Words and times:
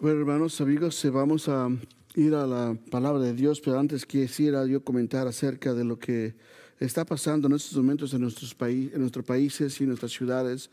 Bueno, 0.00 0.20
hermanos, 0.20 0.60
amigos, 0.60 1.04
eh, 1.04 1.10
vamos 1.10 1.48
a 1.48 1.68
ir 2.14 2.32
a 2.36 2.46
la 2.46 2.78
palabra 2.88 3.20
de 3.20 3.32
Dios, 3.32 3.60
pero 3.60 3.80
antes 3.80 4.06
quisiera 4.06 4.64
yo 4.64 4.84
comentar 4.84 5.26
acerca 5.26 5.74
de 5.74 5.82
lo 5.82 5.98
que 5.98 6.36
está 6.78 7.04
pasando 7.04 7.48
en 7.48 7.54
estos 7.54 7.76
momentos 7.76 8.14
en 8.14 8.20
nuestros, 8.20 8.54
países, 8.54 8.94
en 8.94 9.00
nuestros 9.00 9.24
países 9.24 9.80
y 9.80 9.82
en 9.82 9.88
nuestras 9.88 10.12
ciudades 10.12 10.70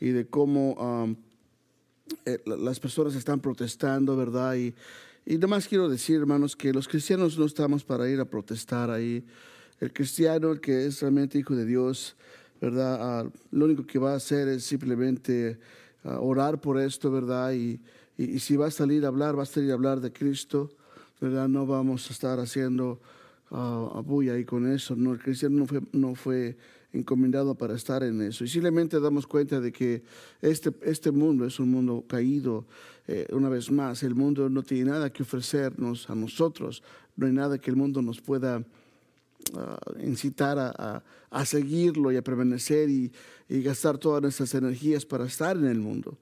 y 0.00 0.08
de 0.08 0.26
cómo 0.26 1.14
eh, 2.24 2.38
las 2.46 2.80
personas 2.80 3.14
están 3.14 3.40
protestando, 3.40 4.16
¿verdad? 4.16 4.54
Y, 4.54 4.74
y 5.26 5.36
nomás 5.36 5.68
quiero 5.68 5.90
decir, 5.90 6.16
hermanos, 6.16 6.56
que 6.56 6.72
los 6.72 6.88
cristianos 6.88 7.36
no 7.36 7.44
estamos 7.44 7.84
para 7.84 8.08
ir 8.08 8.20
a 8.20 8.24
protestar 8.24 8.90
ahí. 8.90 9.22
El 9.80 9.92
cristiano, 9.92 10.50
el 10.50 10.62
que 10.62 10.86
es 10.86 11.02
realmente 11.02 11.38
hijo 11.38 11.54
de 11.54 11.66
Dios, 11.66 12.16
¿verdad? 12.58 12.96
Ah, 13.02 13.30
lo 13.50 13.66
único 13.66 13.86
que 13.86 13.98
va 13.98 14.14
a 14.14 14.16
hacer 14.16 14.48
es 14.48 14.64
simplemente 14.64 15.58
ah, 16.04 16.20
orar 16.20 16.58
por 16.58 16.80
esto, 16.80 17.10
¿verdad? 17.10 17.52
Y, 17.52 17.78
y, 18.16 18.38
si 18.38 18.56
va 18.56 18.66
a 18.66 18.70
salir 18.70 19.04
a 19.04 19.08
hablar, 19.08 19.38
va 19.38 19.44
a 19.44 19.46
salir 19.46 19.70
a 19.70 19.74
hablar 19.74 20.00
de 20.00 20.12
Cristo, 20.12 20.70
¿verdad? 21.20 21.48
No 21.48 21.66
vamos 21.66 22.08
a 22.10 22.12
estar 22.12 22.38
haciendo 22.40 23.00
uh, 23.50 24.02
bulla 24.02 24.34
ahí 24.34 24.44
con 24.44 24.70
eso. 24.70 24.94
No, 24.96 25.12
el 25.12 25.18
cristiano 25.18 25.58
no 25.58 25.66
fue, 25.66 25.80
no 25.92 26.14
fue 26.14 26.56
encomendado 26.92 27.54
para 27.54 27.74
estar 27.74 28.02
en 28.02 28.20
eso. 28.22 28.44
Y 28.44 28.48
simplemente 28.48 29.00
damos 29.00 29.26
cuenta 29.26 29.60
de 29.60 29.72
que 29.72 30.02
este, 30.40 30.72
este 30.82 31.10
mundo 31.10 31.46
es 31.46 31.58
un 31.58 31.70
mundo 31.70 32.04
caído. 32.06 32.66
Eh, 33.08 33.26
una 33.32 33.48
vez 33.48 33.70
más, 33.70 34.02
el 34.02 34.14
mundo 34.14 34.48
no 34.48 34.62
tiene 34.62 34.90
nada 34.90 35.10
que 35.10 35.22
ofrecernos 35.22 36.10
a 36.10 36.14
nosotros. 36.14 36.82
No 37.16 37.26
hay 37.26 37.32
nada 37.32 37.58
que 37.58 37.70
el 37.70 37.76
mundo 37.76 38.02
nos 38.02 38.20
pueda 38.20 38.64
incitar 40.00 40.58
a, 40.58 41.02
a, 41.30 41.44
seguirlo 41.44 42.12
y 42.12 42.16
a 42.16 42.22
permanecer 42.22 42.88
y, 42.88 43.12
y, 43.48 43.62
gastar 43.62 43.98
todas 43.98 44.22
nuestras 44.22 44.54
energías 44.54 45.04
para 45.04 45.26
estar 45.26 45.56
en 45.56 45.66
el 45.66 45.78
mundo. 45.78 46.18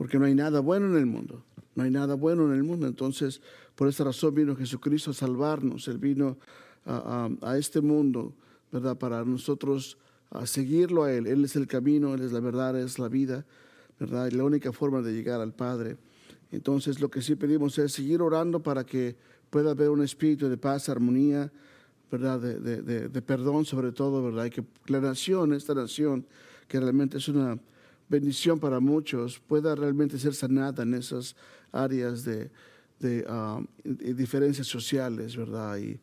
Porque 0.00 0.18
no 0.18 0.24
hay 0.24 0.34
nada 0.34 0.60
bueno 0.60 0.86
en 0.86 0.96
el 0.96 1.04
mundo. 1.04 1.44
No 1.74 1.82
hay 1.82 1.90
nada 1.90 2.14
bueno 2.14 2.46
en 2.46 2.56
el 2.56 2.64
mundo. 2.64 2.86
Entonces, 2.86 3.42
por 3.74 3.86
esa 3.86 4.02
razón 4.02 4.34
vino 4.34 4.56
Jesucristo 4.56 5.10
a 5.10 5.12
salvarnos. 5.12 5.88
Él 5.88 5.98
vino 5.98 6.38
a, 6.86 7.28
a 7.42 7.58
este 7.58 7.82
mundo, 7.82 8.32
¿verdad? 8.72 8.96
Para 8.96 9.22
nosotros 9.26 9.98
a 10.30 10.46
seguirlo 10.46 11.04
a 11.04 11.12
Él. 11.12 11.26
Él 11.26 11.44
es 11.44 11.54
el 11.54 11.66
camino, 11.66 12.14
Él 12.14 12.22
es 12.22 12.32
la 12.32 12.40
verdad, 12.40 12.80
es 12.80 12.98
la 12.98 13.08
vida, 13.08 13.44
¿verdad? 13.98 14.28
Y 14.28 14.36
la 14.36 14.44
única 14.44 14.72
forma 14.72 15.02
de 15.02 15.12
llegar 15.12 15.42
al 15.42 15.52
Padre. 15.52 15.98
Entonces, 16.50 16.98
lo 16.98 17.10
que 17.10 17.20
sí 17.20 17.34
pedimos 17.34 17.78
es 17.78 17.92
seguir 17.92 18.22
orando 18.22 18.62
para 18.62 18.86
que 18.86 19.16
pueda 19.50 19.72
haber 19.72 19.90
un 19.90 20.02
espíritu 20.02 20.48
de 20.48 20.56
paz, 20.56 20.88
armonía, 20.88 21.52
¿verdad? 22.10 22.40
De, 22.40 22.58
de, 22.58 23.08
de, 23.10 23.20
perdón 23.20 23.66
sobre 23.66 23.92
todo, 23.92 24.24
¿verdad? 24.24 24.46
Y 24.46 24.50
que 24.50 24.64
la 24.86 25.02
nación, 25.02 25.52
esta 25.52 25.74
nación, 25.74 26.24
que 26.68 26.80
realmente 26.80 27.18
es 27.18 27.28
una 27.28 27.58
bendición 28.10 28.58
para 28.58 28.80
muchos, 28.80 29.38
pueda 29.38 29.74
realmente 29.74 30.18
ser 30.18 30.34
sanada 30.34 30.82
en 30.82 30.94
esas 30.94 31.36
áreas 31.72 32.24
de, 32.24 32.50
de 32.98 33.24
um, 33.26 33.66
diferencias 33.84 34.66
sociales, 34.66 35.36
¿verdad? 35.36 35.78
Y, 35.78 35.98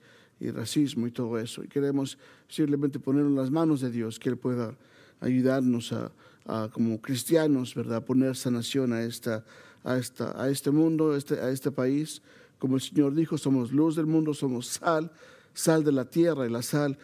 racismo 0.52 1.08
y 1.08 1.12
todo 1.12 1.40
eso. 1.40 1.64
Y 1.64 1.68
queremos 1.68 2.16
simplemente 2.48 3.00
ponerlo 3.00 3.30
en 3.30 3.36
las 3.36 3.50
manos 3.50 3.82
de 3.82 3.90
Dios, 3.90 4.20
que 4.20 4.30
Él 4.30 4.38
pueda 4.38 4.78
ayudarnos 5.20 5.92
a, 5.92 6.12
a 6.46 6.70
como 6.72 7.02
cristianos, 7.02 7.74
¿verdad? 7.74 8.06
Poner 8.06 8.36
sanación 8.36 8.94
a, 8.94 9.02
esta, 9.02 9.44
a, 9.84 9.98
esta, 9.98 10.40
a 10.40 10.48
este 10.50 10.70
mundo, 10.70 11.14
a 11.14 11.18
este, 11.18 11.40
a 11.40 11.50
este 11.50 11.72
país. 11.72 12.22
Como 12.60 12.76
el 12.76 12.82
Señor 12.82 13.16
dijo, 13.16 13.36
somos 13.40 13.72
luz 13.72 13.96
del 13.96 14.06
mundo, 14.06 14.36
somos 14.36 14.68
sal 14.68 15.12
sal 15.58 15.84
de 15.84 15.92
la 15.92 16.06
tierra 16.06 16.46
y 16.46 16.50
la 16.50 16.62
sal 16.62 16.98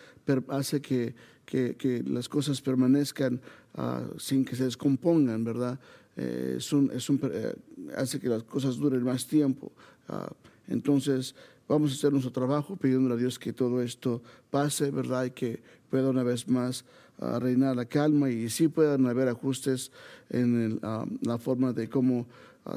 hace 0.49 0.81
que, 0.81 1.15
que, 1.45 2.03
las 2.05 2.29
cosas 2.29 2.61
permanezcan 2.61 3.41
ah, 3.75 4.03
sin 4.17 4.45
que 4.45 4.55
se 4.55 4.65
descompongan, 4.65 5.43
¿verdad? 5.43 5.79
Eh, 6.15 6.55
es 6.57 6.71
un, 6.71 6.91
eh, 6.93 7.55
hace 7.95 8.19
que 8.19 8.29
las 8.29 8.43
cosas 8.43 8.77
duren 8.77 9.03
más 9.03 9.27
tiempo. 9.27 9.71
Ah, 10.07 10.31
entonces, 10.67 11.35
vamos 11.67 11.91
a 11.91 11.95
hacer 11.95 12.11
nuestro 12.11 12.31
trabajo 12.31 12.75
pidiendo 12.75 13.13
a 13.13 13.17
Dios 13.17 13.39
que 13.39 13.53
todo 13.53 13.81
esto 13.81 14.21
pase, 14.51 14.91
¿verdad? 14.91 15.25
Y 15.25 15.31
que 15.31 15.61
pueda 15.89 16.09
una 16.09 16.23
vez 16.23 16.47
más 16.47 16.85
ah, 17.19 17.39
reinar 17.39 17.75
la 17.75 17.85
calma 17.85 18.29
y 18.29 18.49
sí 18.49 18.67
puedan 18.67 19.05
haber 19.07 19.27
ajustes 19.27 19.91
en 20.29 20.79
la 21.21 21.37
forma 21.37 21.73
de 21.73 21.89
cómo 21.89 22.27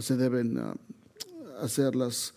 se 0.01 0.17
deben 0.17 0.59
hacer 1.61 1.95
las 1.95 2.35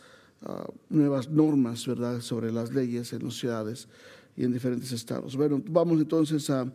nuevas 0.90 1.30
normas, 1.30 1.86
¿verdad?, 1.86 2.22
sobre 2.22 2.52
las 2.52 2.74
leyes 2.74 3.12
en 3.12 3.26
las 3.26 3.34
ciudades 3.34 3.88
y 4.38 4.46
en 4.46 4.54
diferentes 4.54 4.92
estados. 4.94 5.36
Bueno, 5.36 5.62
vamos 5.68 6.00
entonces 6.00 6.50
a 6.50 6.72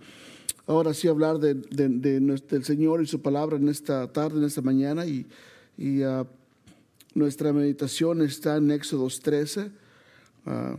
ahora 0.66 0.94
sí 0.94 1.08
hablar 1.08 1.38
de, 1.38 1.54
del 1.54 2.64
Señor 2.64 3.02
y 3.02 3.06
su 3.06 3.20
palabra 3.20 3.56
en 3.56 3.68
esta 3.68 4.10
tarde, 4.12 4.38
en 4.38 4.44
esta 4.44 4.62
mañana, 4.62 5.06
y, 5.06 5.26
y 5.76 6.02
ah, 6.02 6.26
nuestra 7.14 7.52
meditación 7.52 8.22
está 8.22 8.56
en 8.56 8.70
Éxodo 8.70 9.08
13, 9.08 9.70
ah, 10.46 10.76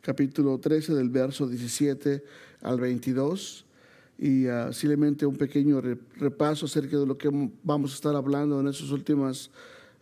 capítulo 0.00 0.58
13, 0.58 0.94
del 0.94 1.08
verso 1.08 1.46
17 1.48 2.22
al 2.62 2.80
22 2.80 3.64
y 4.18 4.46
uh, 4.46 4.72
simplemente 4.72 5.26
un 5.26 5.36
pequeño 5.36 5.80
repaso 5.80 6.66
acerca 6.66 6.96
de 6.96 7.06
lo 7.06 7.18
que 7.18 7.28
vamos 7.64 7.90
a 7.90 7.94
estar 7.94 8.14
hablando 8.14 8.60
en 8.60 8.68
estas 8.68 8.90
últimas 8.90 9.50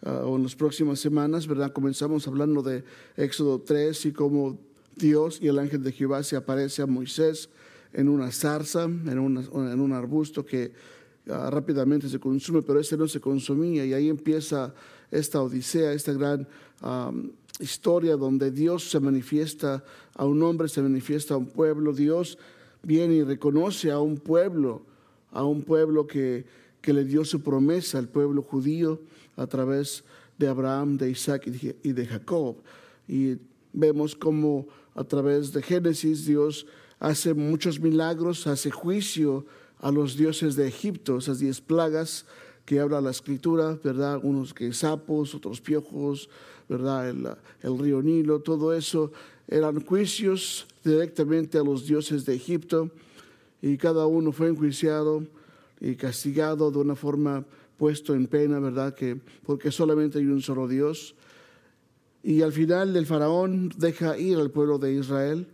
o 0.02 0.36
en 0.36 0.42
las 0.42 0.54
próximas 0.54 0.98
semanas, 0.98 1.46
¿verdad? 1.46 1.72
Comenzamos 1.72 2.26
hablando 2.26 2.62
de 2.62 2.84
Éxodo 3.16 3.60
3 3.60 4.06
y 4.06 4.12
cómo 4.12 4.58
Dios 4.96 5.38
y 5.40 5.48
el 5.48 5.58
ángel 5.58 5.82
de 5.82 5.92
Jehová 5.92 6.22
se 6.22 6.36
aparece 6.36 6.82
a 6.82 6.86
Moisés 6.86 7.50
en 7.92 8.08
una 8.08 8.30
zarza, 8.30 8.84
en, 8.84 9.08
en 9.08 9.80
un 9.80 9.92
arbusto 9.92 10.44
que 10.44 10.72
ah, 11.28 11.50
rápidamente 11.50 12.08
se 12.08 12.18
consume, 12.18 12.62
pero 12.62 12.80
ese 12.80 12.96
no 12.96 13.08
se 13.08 13.20
consumía 13.20 13.84
y 13.84 13.92
ahí 13.92 14.08
empieza 14.08 14.74
esta 15.10 15.42
odisea, 15.42 15.92
esta 15.92 16.12
gran 16.12 16.46
historia 17.58 18.16
donde 18.16 18.50
Dios 18.50 18.90
se 18.90 19.00
manifiesta 19.00 19.84
a 20.14 20.24
un 20.24 20.42
hombre, 20.42 20.68
se 20.68 20.82
manifiesta 20.82 21.34
a 21.34 21.36
un 21.36 21.46
pueblo, 21.46 21.92
Dios 21.92 22.38
viene 22.82 23.16
y 23.16 23.22
reconoce 23.22 23.90
a 23.90 23.98
un 23.98 24.16
pueblo, 24.16 24.82
a 25.32 25.44
un 25.44 25.62
pueblo 25.62 26.06
que, 26.06 26.46
que 26.80 26.92
le 26.92 27.04
dio 27.04 27.24
su 27.24 27.42
promesa 27.42 27.98
al 27.98 28.08
pueblo 28.08 28.42
judío 28.42 29.00
a 29.36 29.46
través 29.46 30.04
de 30.38 30.48
Abraham, 30.48 30.96
de 30.96 31.10
Isaac 31.10 31.46
y 31.82 31.92
de 31.92 32.06
Jacob. 32.06 32.56
Y 33.06 33.36
vemos 33.72 34.16
como 34.16 34.66
a 34.94 35.04
través 35.04 35.52
de 35.52 35.62
Génesis 35.62 36.24
Dios 36.24 36.66
hace 37.00 37.34
muchos 37.34 37.80
milagros, 37.80 38.46
hace 38.46 38.70
juicio 38.70 39.46
a 39.80 39.90
los 39.90 40.16
dioses 40.16 40.54
de 40.54 40.68
Egipto, 40.68 41.18
esas 41.18 41.40
diez 41.40 41.60
plagas 41.60 42.26
que 42.66 42.78
habla 42.78 43.00
la 43.00 43.10
escritura, 43.10 43.78
¿verdad? 43.82 44.20
Unos 44.22 44.54
que 44.54 44.72
sapos, 44.72 45.34
otros 45.34 45.60
piojos, 45.60 46.28
¿verdad? 46.68 47.08
El, 47.08 47.28
el, 47.62 47.78
río 47.78 48.02
Nilo, 48.02 48.40
todo 48.40 48.74
eso 48.74 49.10
eran 49.48 49.80
juicios 49.84 50.66
directamente 50.84 51.58
a 51.58 51.64
los 51.64 51.86
dioses 51.86 52.24
de 52.26 52.34
Egipto 52.34 52.90
y 53.62 53.76
cada 53.78 54.06
uno 54.06 54.30
fue 54.30 54.48
enjuiciado 54.48 55.24
y 55.80 55.96
castigado 55.96 56.70
de 56.70 56.78
una 56.78 56.94
forma 56.94 57.44
puesto 57.78 58.14
en 58.14 58.26
pena, 58.26 58.60
¿verdad? 58.60 58.94
Que 58.94 59.18
porque 59.44 59.72
solamente 59.72 60.18
hay 60.18 60.26
un 60.26 60.42
solo 60.42 60.68
Dios. 60.68 61.14
Y 62.22 62.42
al 62.42 62.52
final 62.52 62.94
el 62.94 63.06
faraón 63.06 63.72
deja 63.78 64.18
ir 64.18 64.36
al 64.36 64.50
pueblo 64.50 64.78
de 64.78 64.92
Israel 64.92 65.48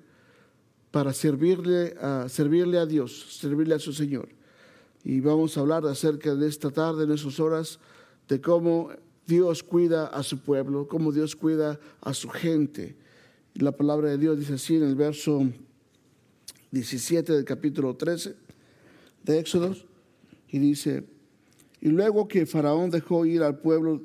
para 0.96 1.12
servirle 1.12 1.94
a, 2.00 2.26
servirle 2.26 2.78
a 2.78 2.86
Dios, 2.86 3.36
servirle 3.38 3.74
a 3.74 3.78
su 3.78 3.92
Señor. 3.92 4.30
Y 5.04 5.20
vamos 5.20 5.54
a 5.54 5.60
hablar 5.60 5.84
acerca 5.84 6.34
de 6.34 6.48
esta 6.48 6.70
tarde, 6.70 7.04
en 7.04 7.12
esas 7.12 7.38
horas, 7.38 7.78
de 8.30 8.40
cómo 8.40 8.88
Dios 9.26 9.62
cuida 9.62 10.06
a 10.06 10.22
su 10.22 10.38
pueblo, 10.38 10.88
cómo 10.88 11.12
Dios 11.12 11.36
cuida 11.36 11.78
a 12.00 12.14
su 12.14 12.30
gente. 12.30 12.96
La 13.56 13.72
palabra 13.72 14.08
de 14.08 14.16
Dios 14.16 14.38
dice 14.38 14.54
así 14.54 14.76
en 14.76 14.84
el 14.84 14.94
verso 14.94 15.46
17 16.70 17.30
del 17.30 17.44
capítulo 17.44 17.94
13 17.94 18.34
de 19.22 19.38
Éxodo, 19.38 19.76
y 20.48 20.58
dice, 20.58 21.04
y 21.82 21.90
luego 21.90 22.26
que 22.26 22.46
Faraón 22.46 22.88
dejó 22.88 23.26
ir 23.26 23.42
al 23.42 23.58
pueblo, 23.58 24.00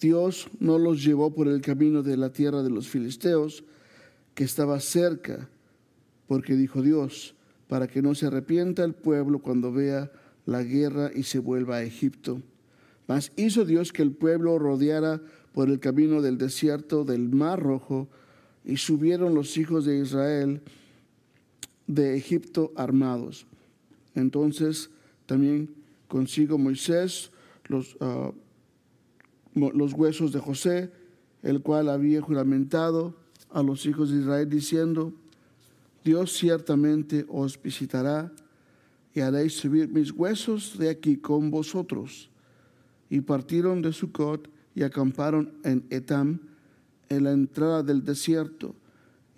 Dios 0.00 0.48
no 0.58 0.76
los 0.80 1.04
llevó 1.04 1.32
por 1.32 1.46
el 1.46 1.60
camino 1.60 2.02
de 2.02 2.16
la 2.16 2.32
tierra 2.32 2.64
de 2.64 2.70
los 2.70 2.88
filisteos, 2.88 3.62
que 4.34 4.42
estaba 4.42 4.80
cerca, 4.80 5.48
porque 6.32 6.56
dijo 6.56 6.80
Dios, 6.80 7.34
para 7.68 7.88
que 7.88 8.00
no 8.00 8.14
se 8.14 8.24
arrepienta 8.24 8.84
el 8.84 8.94
pueblo 8.94 9.40
cuando 9.40 9.70
vea 9.70 10.10
la 10.46 10.62
guerra 10.62 11.10
y 11.14 11.24
se 11.24 11.38
vuelva 11.40 11.76
a 11.76 11.82
Egipto. 11.82 12.40
Mas 13.06 13.32
hizo 13.36 13.66
Dios 13.66 13.92
que 13.92 14.00
el 14.00 14.12
pueblo 14.12 14.58
rodeara 14.58 15.20
por 15.52 15.68
el 15.68 15.78
camino 15.78 16.22
del 16.22 16.38
desierto 16.38 17.04
del 17.04 17.28
Mar 17.28 17.60
Rojo, 17.60 18.08
y 18.64 18.78
subieron 18.78 19.34
los 19.34 19.58
hijos 19.58 19.84
de 19.84 19.98
Israel 19.98 20.62
de 21.86 22.16
Egipto 22.16 22.72
armados. 22.76 23.44
Entonces 24.14 24.88
también 25.26 25.68
consigo 26.08 26.56
Moisés 26.56 27.30
los, 27.66 27.98
ah, 28.00 28.32
los 29.52 29.92
huesos 29.92 30.32
de 30.32 30.40
José, 30.40 30.92
el 31.42 31.60
cual 31.60 31.90
había 31.90 32.22
juramentado 32.22 33.14
a 33.50 33.62
los 33.62 33.84
hijos 33.84 34.10
de 34.10 34.20
Israel 34.20 34.48
diciendo, 34.48 35.12
Dios 36.04 36.32
ciertamente 36.32 37.24
os 37.28 37.60
visitará 37.60 38.32
y 39.14 39.20
haréis 39.20 39.54
subir 39.54 39.88
mis 39.88 40.10
huesos 40.10 40.78
de 40.78 40.90
aquí 40.90 41.16
con 41.16 41.50
vosotros. 41.50 42.30
Y 43.10 43.20
partieron 43.20 43.82
de 43.82 43.92
Sucot 43.92 44.48
y 44.74 44.82
acamparon 44.82 45.52
en 45.64 45.84
Etam, 45.90 46.40
en 47.08 47.24
la 47.24 47.32
entrada 47.32 47.82
del 47.82 48.04
desierto. 48.04 48.74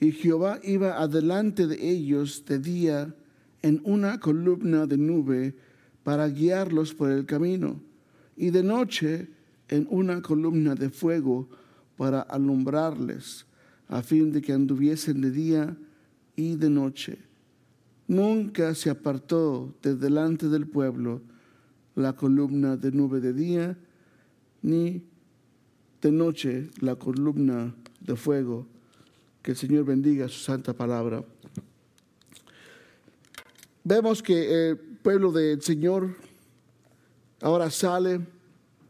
Y 0.00 0.12
Jehová 0.12 0.60
iba 0.62 1.00
adelante 1.00 1.66
de 1.66 1.90
ellos 1.90 2.44
de 2.46 2.58
día 2.58 3.14
en 3.62 3.80
una 3.84 4.20
columna 4.20 4.86
de 4.86 4.96
nube 4.96 5.54
para 6.02 6.28
guiarlos 6.28 6.94
por 6.94 7.10
el 7.10 7.24
camino, 7.24 7.80
y 8.36 8.50
de 8.50 8.62
noche 8.62 9.28
en 9.68 9.86
una 9.90 10.20
columna 10.20 10.74
de 10.74 10.90
fuego 10.90 11.48
para 11.96 12.20
alumbrarles, 12.20 13.46
a 13.88 14.02
fin 14.02 14.30
de 14.32 14.42
que 14.42 14.52
anduviesen 14.52 15.22
de 15.22 15.30
día 15.30 15.76
y 16.36 16.56
de 16.56 16.70
noche. 16.70 17.18
Nunca 18.06 18.74
se 18.74 18.90
apartó 18.90 19.74
de 19.82 19.96
delante 19.96 20.48
del 20.48 20.66
pueblo 20.66 21.22
la 21.94 22.14
columna 22.14 22.76
de 22.76 22.92
nube 22.92 23.20
de 23.20 23.32
día, 23.32 23.78
ni 24.62 25.02
de 26.02 26.12
noche 26.12 26.70
la 26.80 26.96
columna 26.96 27.74
de 28.00 28.16
fuego. 28.16 28.66
Que 29.42 29.52
el 29.52 29.56
Señor 29.56 29.84
bendiga 29.84 30.28
su 30.28 30.40
santa 30.40 30.74
palabra. 30.74 31.24
Vemos 33.84 34.22
que 34.22 34.70
el 34.70 34.78
pueblo 34.78 35.30
del 35.32 35.60
Señor 35.62 36.16
ahora 37.40 37.70
sale, 37.70 38.20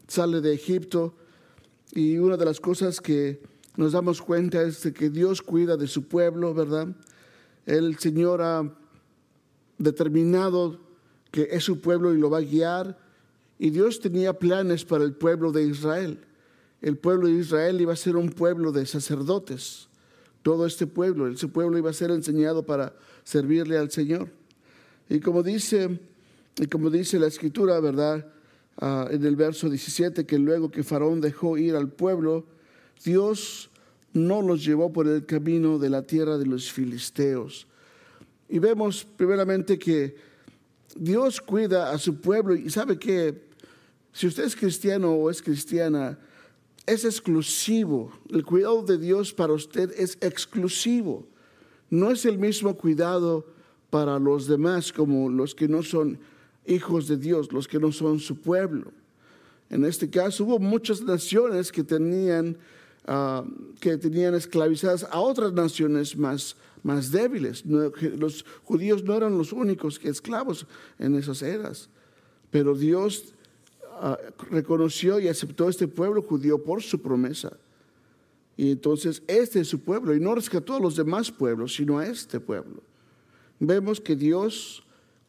sale 0.07 0.39
de 0.39 0.53
Egipto 0.53 1.13
y 1.91 2.17
una 2.17 2.37
de 2.37 2.45
las 2.45 2.59
cosas 2.59 3.01
que 3.01 3.41
nos 3.75 3.91
damos 3.91 4.21
cuenta 4.21 4.61
es 4.61 4.89
que 4.93 5.09
Dios 5.09 5.41
cuida 5.41 5.75
de 5.75 5.87
su 5.87 6.07
pueblo, 6.07 6.53
¿verdad? 6.53 6.95
El 7.65 7.97
Señor 7.97 8.41
ha 8.41 8.71
determinado 9.77 10.79
que 11.31 11.49
es 11.51 11.63
su 11.63 11.81
pueblo 11.81 12.13
y 12.13 12.17
lo 12.17 12.29
va 12.29 12.37
a 12.37 12.41
guiar. 12.41 12.97
Y 13.59 13.69
Dios 13.69 13.99
tenía 13.99 14.33
planes 14.33 14.85
para 14.85 15.03
el 15.03 15.13
pueblo 15.13 15.51
de 15.51 15.63
Israel. 15.63 16.19
El 16.81 16.97
pueblo 16.97 17.27
de 17.27 17.33
Israel 17.33 17.81
iba 17.81 17.93
a 17.93 17.97
ser 17.97 18.15
un 18.15 18.29
pueblo 18.29 18.71
de 18.71 18.85
sacerdotes. 18.85 19.87
Todo 20.43 20.65
este 20.65 20.85
pueblo, 20.85 21.27
ese 21.27 21.47
pueblo 21.47 21.77
iba 21.77 21.89
a 21.89 21.93
ser 21.93 22.11
enseñado 22.11 22.65
para 22.65 22.93
servirle 23.23 23.77
al 23.77 23.91
Señor. 23.91 24.29
Y 25.09 25.19
como 25.19 25.41
dice, 25.41 25.99
y 26.57 26.67
como 26.67 26.89
dice 26.89 27.19
la 27.19 27.27
escritura, 27.27 27.79
¿verdad? 27.79 28.27
Ah, 28.77 29.07
en 29.09 29.25
el 29.25 29.35
verso 29.35 29.69
17, 29.69 30.25
que 30.25 30.37
luego 30.37 30.69
que 30.69 30.83
Faraón 30.83 31.21
dejó 31.21 31.57
ir 31.57 31.75
al 31.75 31.89
pueblo, 31.89 32.45
Dios 33.03 33.69
no 34.15 34.41
los 34.41 34.63
llevó 34.63 34.91
por 34.91 35.07
el 35.07 35.25
camino 35.25 35.77
de 35.77 35.89
la 35.89 36.01
tierra 36.01 36.37
de 36.37 36.45
los 36.45 36.71
filisteos. 36.71 37.67
Y 38.47 38.59
vemos 38.59 39.05
primeramente 39.05 39.77
que 39.77 40.15
Dios 40.95 41.41
cuida 41.41 41.91
a 41.91 41.97
su 41.97 42.21
pueblo 42.21 42.55
y 42.55 42.69
sabe 42.69 42.97
que 42.97 43.43
si 44.13 44.27
usted 44.27 44.45
es 44.45 44.55
cristiano 44.55 45.11
o 45.11 45.29
es 45.29 45.41
cristiana, 45.41 46.17
es 46.85 47.03
exclusivo. 47.03 48.13
El 48.29 48.45
cuidado 48.45 48.83
de 48.83 48.97
Dios 48.97 49.33
para 49.33 49.53
usted 49.53 49.91
es 49.97 50.17
exclusivo. 50.21 51.27
No 51.89 52.11
es 52.11 52.25
el 52.25 52.37
mismo 52.37 52.75
cuidado 52.75 53.45
para 53.89 54.17
los 54.17 54.47
demás 54.47 54.93
como 54.93 55.29
los 55.29 55.53
que 55.53 55.67
no 55.67 55.83
son 55.83 56.17
hijos 56.65 57.07
de 57.07 57.17
Dios, 57.17 57.51
los 57.51 57.67
que 57.67 57.79
no 57.79 57.91
son 57.91 58.19
su 58.19 58.39
pueblo. 58.39 58.91
En 59.69 59.83
este 59.83 60.09
caso 60.09 60.45
hubo 60.45 60.59
muchas 60.59 61.01
naciones 61.01 61.71
que 61.71 61.83
tenían, 61.83 62.57
ah, 63.07 63.43
que 63.79 63.97
tenían 63.97 64.35
esclavizadas 64.35 65.03
a 65.09 65.19
otras 65.19 65.53
naciones 65.53 66.17
más, 66.17 66.55
más 66.83 67.11
débiles. 67.11 67.65
los 67.65 68.45
judíos 68.63 69.03
no 69.03 69.15
eran 69.15 69.37
los 69.37 69.51
únicos 69.51 69.99
esclavos 70.03 70.65
en 70.99 71.15
esas 71.15 71.41
eras, 71.41 71.89
pero 72.51 72.75
Dios 72.75 73.33
ah, 73.99 74.17
reconoció 74.49 75.19
y 75.19 75.27
aceptó 75.27 75.67
a 75.67 75.69
este 75.69 75.87
pueblo 75.87 76.21
judío 76.21 76.63
por 76.63 76.81
su 76.81 77.01
promesa. 77.01 77.57
Y 78.57 78.71
entonces 78.71 79.21
este 79.27 79.59
es 79.59 79.67
su 79.67 79.79
pueblo 79.79 80.15
y 80.15 80.19
no 80.19 80.33
rescató 80.33 80.75
a 80.75 80.79
los 80.79 80.95
demás 80.95 81.31
pueblos, 81.31 81.75
sino 81.75 81.99
a 81.99 82.07
este 82.07 82.39
pueblo. 82.39 82.81
Vemos 83.59 83.99
que 83.99 84.15
Dios 84.15 84.83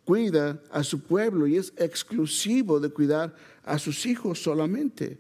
cuida 0.05 0.62
a 0.70 0.84
su 0.84 1.00
pueblo 1.00 1.46
y 1.46 1.56
es 1.56 1.72
exclusivo 1.76 2.79
de 2.81 2.90
cuidar 2.90 3.34
a 3.64 3.79
sus 3.79 4.06
hijos 4.06 4.40
solamente. 4.43 5.19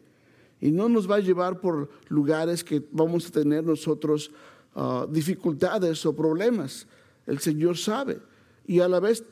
Y 0.60 0.70
no 0.70 0.88
nos 0.88 1.10
va 1.10 1.16
a 1.16 1.20
llevar 1.20 1.60
por 1.60 1.90
lugares 2.08 2.64
que 2.64 2.82
vamos 2.92 3.26
a 3.26 3.30
tener 3.30 3.64
nosotros 3.64 4.30
Ah, 4.78 5.06
dificultades 5.08 6.04
o 6.04 6.14
problemas. 6.14 6.86
El 7.26 7.38
Señor 7.38 7.78
sabe. 7.78 8.20
Y 8.66 8.80
a 8.80 8.88
la 8.88 9.00
vez 9.00 9.24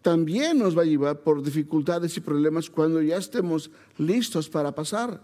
también 0.00 0.58
nos 0.58 0.76
va 0.76 0.80
a 0.80 0.86
llevar 0.86 1.20
por 1.20 1.42
dificultades 1.42 2.16
y 2.16 2.20
problemas 2.22 2.70
cuando 2.70 3.02
ya 3.02 3.18
estemos 3.18 3.70
listos 3.98 4.48
para 4.48 4.74
pasar. 4.74 5.22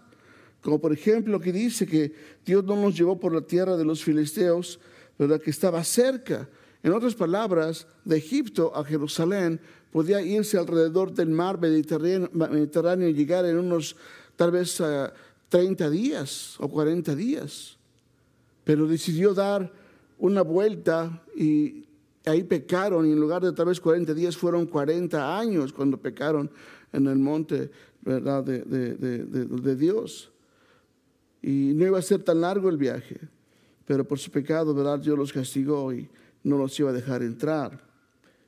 Como 0.61 0.79
por 0.79 0.93
ejemplo 0.93 1.41
que 1.41 1.50
dice 1.50 1.87
que 1.87 2.12
Dios 2.44 2.62
no 2.64 2.76
nos 2.76 2.94
llevó 2.94 3.19
por 3.19 3.32
la 3.32 3.40
tierra 3.40 3.79
de 3.79 3.87
los 3.87 4.05
filisteos, 4.05 4.79
¿verdad? 5.19 5.40
que 5.40 5.50
estaba 5.50 5.82
cerca. 5.82 6.47
En 6.82 6.93
otras 6.93 7.14
palabras, 7.14 7.87
de 8.05 8.19
Egipto 8.19 8.70
a 8.76 8.85
Jerusalén 8.85 9.58
podía 9.90 10.20
irse 10.20 10.58
alrededor 10.58 11.14
del 11.14 11.31
mar 11.31 11.58
Mediterráneo, 11.58 13.08
y 13.08 13.14
llegar 13.14 13.47
en 13.47 13.56
unos 13.56 13.97
tal 14.37 14.50
vez 14.50 14.79
30 15.54 15.84
ah, 15.84 15.88
días 15.88 16.56
o 16.58 16.68
40 16.68 17.14
días 17.14 17.78
pero 18.64 18.88
decidió 18.88 19.34
dar 19.34 19.72
una 20.18 20.42
vuelta 20.42 21.22
y 21.36 21.86
ahí 22.24 22.42
pecaron 22.42 23.06
y 23.06 23.12
en 23.12 23.20
lugar 23.20 23.40
de 23.40 23.52
tal 23.52 23.66
vez 23.66 23.78
40 23.78 24.14
días 24.14 24.36
fueron 24.36 24.66
40 24.66 25.38
años 25.38 25.72
cuando 25.72 25.96
pecaron 25.96 26.50
en 26.92 27.06
el 27.06 27.18
monte 27.20 27.70
¿verdad? 28.00 28.42
De, 28.42 28.62
de, 28.64 29.76
Dios. 29.76 30.32
Y 31.40 31.70
no 31.74 31.86
iba 31.86 32.00
a 32.00 32.02
ser 32.02 32.24
tan 32.24 32.40
largo 32.40 32.68
el 32.68 32.76
viaje, 32.76 33.20
pero 33.86 34.04
por 34.04 34.18
su 34.18 34.32
pecado 34.32 34.74
¿verdad? 34.74 34.98
Dios 34.98 35.16
los 35.16 35.32
castigó 35.32 35.92
y 35.92 36.10
no 36.42 36.58
los 36.58 36.76
iba 36.80 36.90
a 36.90 36.92
dejar 36.92 37.22
entrar. 37.22 37.80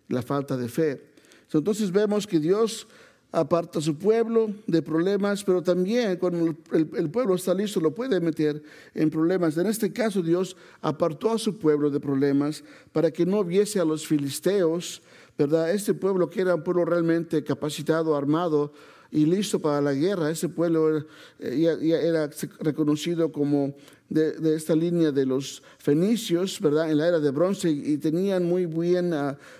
La 0.08 0.22
falta 0.22 0.56
de 0.56 0.68
fe. 0.68 1.12
Entonces 1.52 1.92
vemos 1.92 2.26
que 2.26 2.40
Dios 2.40 2.88
aparta 3.36 3.80
a 3.80 3.82
su 3.82 3.98
pueblo 3.98 4.50
de 4.66 4.80
problemas, 4.80 5.44
pero 5.44 5.62
también 5.62 6.16
cuando 6.16 6.56
el, 6.72 7.10
pueblo 7.10 7.34
está 7.34 7.52
listo 7.52 7.80
lo 7.80 7.94
puede 7.94 8.18
meter 8.18 8.62
en 8.94 9.10
problemas. 9.10 9.58
En 9.58 9.66
este 9.66 9.92
caso 9.92 10.22
Dios 10.22 10.56
apartó 10.80 11.32
a 11.32 11.38
su 11.38 11.58
pueblo 11.58 11.90
de 11.90 12.00
problemas 12.00 12.64
para 12.92 13.10
que 13.10 13.26
no 13.26 13.44
viese 13.44 13.78
a 13.78 13.84
los 13.84 14.06
filisteos, 14.06 15.02
¿verdad? 15.36 15.70
Este 15.70 15.92
pueblo 15.92 16.30
que 16.30 16.40
era 16.40 16.54
un 16.54 16.64
pueblo 16.64 16.86
realmente 16.86 17.44
capacitado, 17.44 18.16
armado 18.16 18.72
y 19.10 19.26
listo 19.26 19.58
para 19.60 19.82
la 19.82 19.92
guerra, 19.92 20.30
ese 20.30 20.48
pueblo 20.48 21.04
era, 21.38 21.72
era 21.82 22.30
reconocido 22.60 23.32
como 23.32 23.74
de, 24.08 24.54
esta 24.54 24.74
línea 24.74 25.12
de 25.12 25.26
los 25.26 25.62
fenicios, 25.76 26.58
¿verdad? 26.58 26.90
En 26.90 26.96
la 26.96 27.08
era 27.08 27.20
de 27.20 27.30
bronce 27.32 27.68
y 27.68 27.98
tenían 27.98 28.46
muy 28.46 28.64
bien 28.64 29.12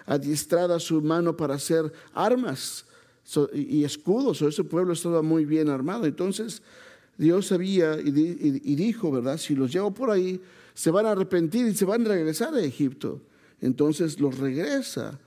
adiestrada 0.06 0.80
su 0.80 1.02
mano 1.02 1.36
para 1.36 1.56
hacer 1.56 1.92
armas 2.14 2.85
y 3.52 3.85
escudos, 3.85 4.40
o 4.42 4.49
ese 4.49 4.64
pueblo 4.64 4.92
estaba 4.92 5.23
muy 5.23 5.45
bien 5.45 5.68
armado. 5.68 6.06
Entonces 6.06 6.62
Dios 7.18 7.47
sabía 7.47 7.99
y, 7.99 8.11
dijo, 8.11 9.11
¿verdad? 9.11 9.38
Si 9.38 9.54
los 9.54 9.73
llevo 9.73 9.92
por 9.92 10.11
ahí, 10.11 10.40
se 10.75 10.90
van 10.90 11.06
a 11.06 11.12
arrepentir 11.12 11.66
y 11.66 11.75
se 11.75 11.85
van 11.85 12.04
a 12.06 12.11
regresar 12.11 12.54
a 12.54 12.61
Egipto. 12.61 13.21
Entonces 13.61 14.21
los 14.21 14.38
regresa. 14.38 15.18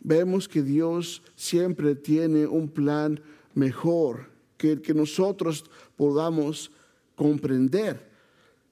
Vemos 0.00 0.48
que 0.48 0.62
Dios 0.62 1.22
siempre 1.34 1.94
tiene 1.94 2.46
un 2.46 2.68
plan 2.68 3.20
mejor 3.54 4.30
que 4.56 4.72
el 4.72 4.82
que 4.82 4.94
nosotros 4.94 5.64
podamos 5.96 6.70
comprender. 7.16 8.08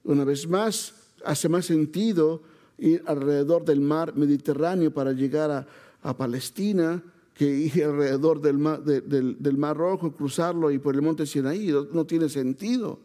Una 0.03 0.23
vez 0.23 0.47
más, 0.47 0.93
hace 1.25 1.49
más 1.49 1.65
sentido 1.65 2.41
ir 2.77 3.03
alrededor 3.05 3.65
del 3.65 3.81
mar 3.81 4.15
Mediterráneo 4.15 4.93
para 4.93 5.11
llegar 5.11 5.51
a, 5.51 5.67
a 6.01 6.17
Palestina 6.17 7.03
que 7.33 7.45
ir 7.45 7.83
alrededor 7.83 8.41
del 8.41 8.57
mar, 8.57 8.83
del, 8.83 9.57
mar, 9.57 9.77
Rojo, 9.77 10.15
cruzarlo 10.15 10.71
y 10.71 10.79
por 10.79 10.95
el 10.95 11.01
monte 11.01 11.25
Sinaí. 11.25 11.67
No, 11.67 11.87
no 11.91 12.05
tiene 12.05 12.29
sentido. 12.29 12.99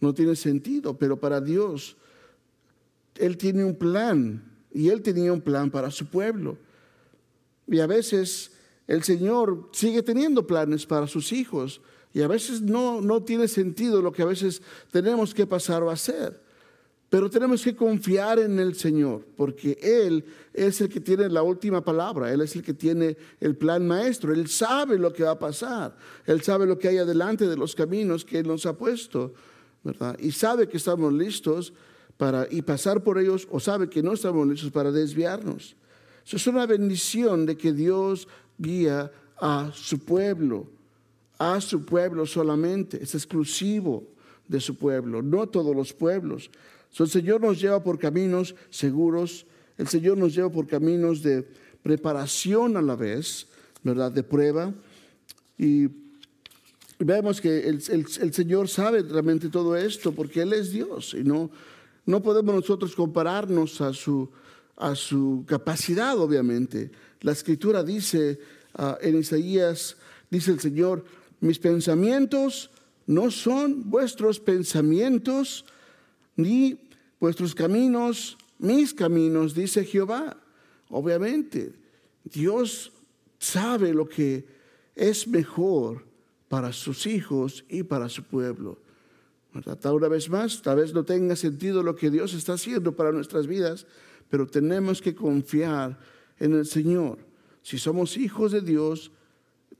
No 0.00 0.12
tiene 0.14 0.34
sentido. 0.36 0.96
Pero 0.98 1.18
para 1.18 1.40
Dios, 1.40 1.96
Él 3.16 3.36
tiene 3.36 3.64
un 3.64 3.76
plan. 3.76 4.42
Y 4.72 4.88
Él 4.88 5.02
tenía 5.02 5.32
un 5.32 5.40
plan 5.40 5.70
para 5.70 5.90
su 5.90 6.06
pueblo. 6.06 6.58
Y 7.66 7.78
a 7.80 7.86
veces 7.86 8.52
el 8.86 9.02
Señor 9.02 9.68
sigue 9.72 10.02
teniendo 10.02 10.46
planes 10.46 10.86
para 10.86 11.06
sus 11.06 11.32
hijos. 11.32 11.80
Y 12.12 12.22
a 12.22 12.28
veces 12.28 12.62
no, 12.62 13.00
no 13.00 13.22
tiene 13.22 13.46
sentido 13.46 14.02
lo 14.02 14.12
que 14.12 14.22
a 14.22 14.26
veces 14.26 14.62
tenemos 14.90 15.34
que 15.34 15.46
pasar 15.46 15.82
o 15.82 15.90
hacer. 15.90 16.45
Pero 17.08 17.30
tenemos 17.30 17.62
que 17.62 17.76
confiar 17.76 18.40
en 18.40 18.58
el 18.58 18.74
Señor, 18.74 19.24
porque 19.36 19.78
Él 19.80 20.24
es 20.52 20.80
el 20.80 20.88
que 20.88 21.00
tiene 21.00 21.28
la 21.28 21.42
última 21.42 21.84
palabra, 21.84 22.32
Él 22.32 22.40
es 22.40 22.56
el 22.56 22.62
que 22.62 22.74
tiene 22.74 23.16
el 23.40 23.56
plan 23.56 23.86
maestro, 23.86 24.32
Él 24.32 24.48
sabe 24.48 24.98
lo 24.98 25.12
que 25.12 25.22
va 25.22 25.32
a 25.32 25.38
pasar, 25.38 25.96
Él 26.26 26.42
sabe 26.42 26.66
lo 26.66 26.78
que 26.78 26.88
hay 26.88 26.98
adelante 26.98 27.46
de 27.46 27.56
los 27.56 27.76
caminos 27.76 28.24
que 28.24 28.40
Él 28.40 28.48
nos 28.48 28.66
ha 28.66 28.76
puesto, 28.76 29.34
¿verdad? 29.84 30.18
Y 30.18 30.32
sabe 30.32 30.68
que 30.68 30.78
estamos 30.78 31.12
listos 31.12 31.72
para 32.16 32.48
y 32.50 32.62
pasar 32.62 33.04
por 33.04 33.18
ellos, 33.18 33.46
o 33.50 33.60
sabe 33.60 33.88
que 33.88 34.02
no 34.02 34.14
estamos 34.14 34.46
listos 34.48 34.72
para 34.72 34.90
desviarnos. 34.90 35.76
Eso 36.26 36.36
es 36.36 36.46
una 36.48 36.66
bendición 36.66 37.46
de 37.46 37.56
que 37.56 37.72
Dios 37.72 38.26
guía 38.58 39.12
a 39.38 39.70
su 39.72 40.00
pueblo, 40.00 40.66
a 41.38 41.60
su 41.60 41.84
pueblo 41.84 42.26
solamente, 42.26 43.00
es 43.00 43.14
exclusivo 43.14 44.08
de 44.48 44.60
su 44.60 44.76
pueblo, 44.76 45.22
no 45.22 45.46
todos 45.48 45.76
los 45.76 45.92
pueblos. 45.92 46.50
El 46.98 47.08
Señor 47.08 47.40
nos 47.40 47.60
lleva 47.60 47.82
por 47.82 47.98
caminos 47.98 48.54
seguros, 48.70 49.46
el 49.78 49.88
Señor 49.88 50.16
nos 50.16 50.34
lleva 50.34 50.50
por 50.50 50.66
caminos 50.66 51.22
de 51.22 51.46
preparación 51.82 52.76
a 52.76 52.82
la 52.82 52.96
vez, 52.96 53.46
¿verdad? 53.82 54.10
De 54.10 54.22
prueba. 54.22 54.72
Y 55.58 55.88
vemos 56.98 57.40
que 57.40 57.68
el, 57.68 57.82
Señor 57.82 58.68
sabe 58.68 59.02
realmente 59.02 59.48
todo 59.48 59.76
esto 59.76 60.12
porque 60.12 60.42
Él 60.42 60.52
es 60.52 60.72
Dios 60.72 61.14
y 61.14 61.22
no, 61.22 61.50
no 62.06 62.22
podemos 62.22 62.54
nosotros 62.54 62.94
compararnos 62.94 63.80
a 63.80 63.92
su, 63.92 64.30
a 64.76 64.94
su 64.94 65.44
capacidad, 65.46 66.18
obviamente. 66.18 66.90
La 67.20 67.32
escritura 67.32 67.82
dice 67.82 68.38
ah, 68.74 68.98
en 69.00 69.18
Isaías, 69.18 69.96
dice 70.30 70.52
el 70.52 70.60
Señor, 70.60 71.04
mis 71.40 71.58
pensamientos 71.58 72.70
no 73.06 73.30
son 73.30 73.90
vuestros 73.90 74.40
pensamientos, 74.40 75.64
ni 76.36 76.78
vuestros 77.18 77.54
caminos, 77.54 78.36
mis 78.58 78.94
caminos, 78.94 79.54
dice 79.54 79.84
Jehová. 79.84 80.36
Obviamente, 80.88 81.72
Dios 82.24 82.92
sabe 83.38 83.92
lo 83.92 84.08
que 84.08 84.46
es 84.94 85.26
mejor 85.26 86.04
para 86.48 86.72
sus 86.72 87.06
hijos 87.06 87.64
y 87.68 87.82
para 87.82 88.08
su 88.08 88.22
pueblo. 88.22 88.78
Una 89.52 90.08
vez 90.08 90.28
más, 90.28 90.60
tal 90.60 90.76
vez 90.76 90.92
no 90.92 91.04
tenga 91.04 91.34
sentido 91.34 91.82
lo 91.82 91.96
que 91.96 92.10
Dios 92.10 92.34
está 92.34 92.54
haciendo 92.54 92.94
para 92.94 93.12
nuestras 93.12 93.46
vidas, 93.46 93.86
pero 94.28 94.46
tenemos 94.46 95.00
que 95.00 95.14
confiar 95.14 95.98
en 96.38 96.54
el 96.54 96.66
Señor. 96.66 97.18
Si 97.62 97.78
somos 97.78 98.16
hijos 98.16 98.52
de 98.52 98.60
Dios, 98.60 99.10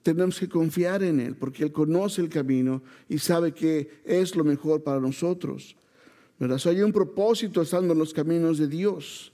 tenemos 0.02 0.38
que 0.38 0.48
confiar 0.48 1.02
en 1.02 1.20
Él, 1.20 1.36
porque 1.36 1.64
Él 1.64 1.72
conoce 1.72 2.22
el 2.22 2.28
camino 2.28 2.82
y 3.08 3.18
sabe 3.18 3.52
que 3.52 4.00
es 4.04 4.34
lo 4.34 4.44
mejor 4.44 4.82
para 4.82 5.00
nosotros. 5.00 5.76
¿Verdad? 6.38 6.60
hay 6.66 6.82
un 6.82 6.92
propósito 6.92 7.62
estando 7.62 7.92
en 7.92 7.98
los 7.98 8.12
caminos 8.12 8.58
de 8.58 8.68
Dios. 8.68 9.32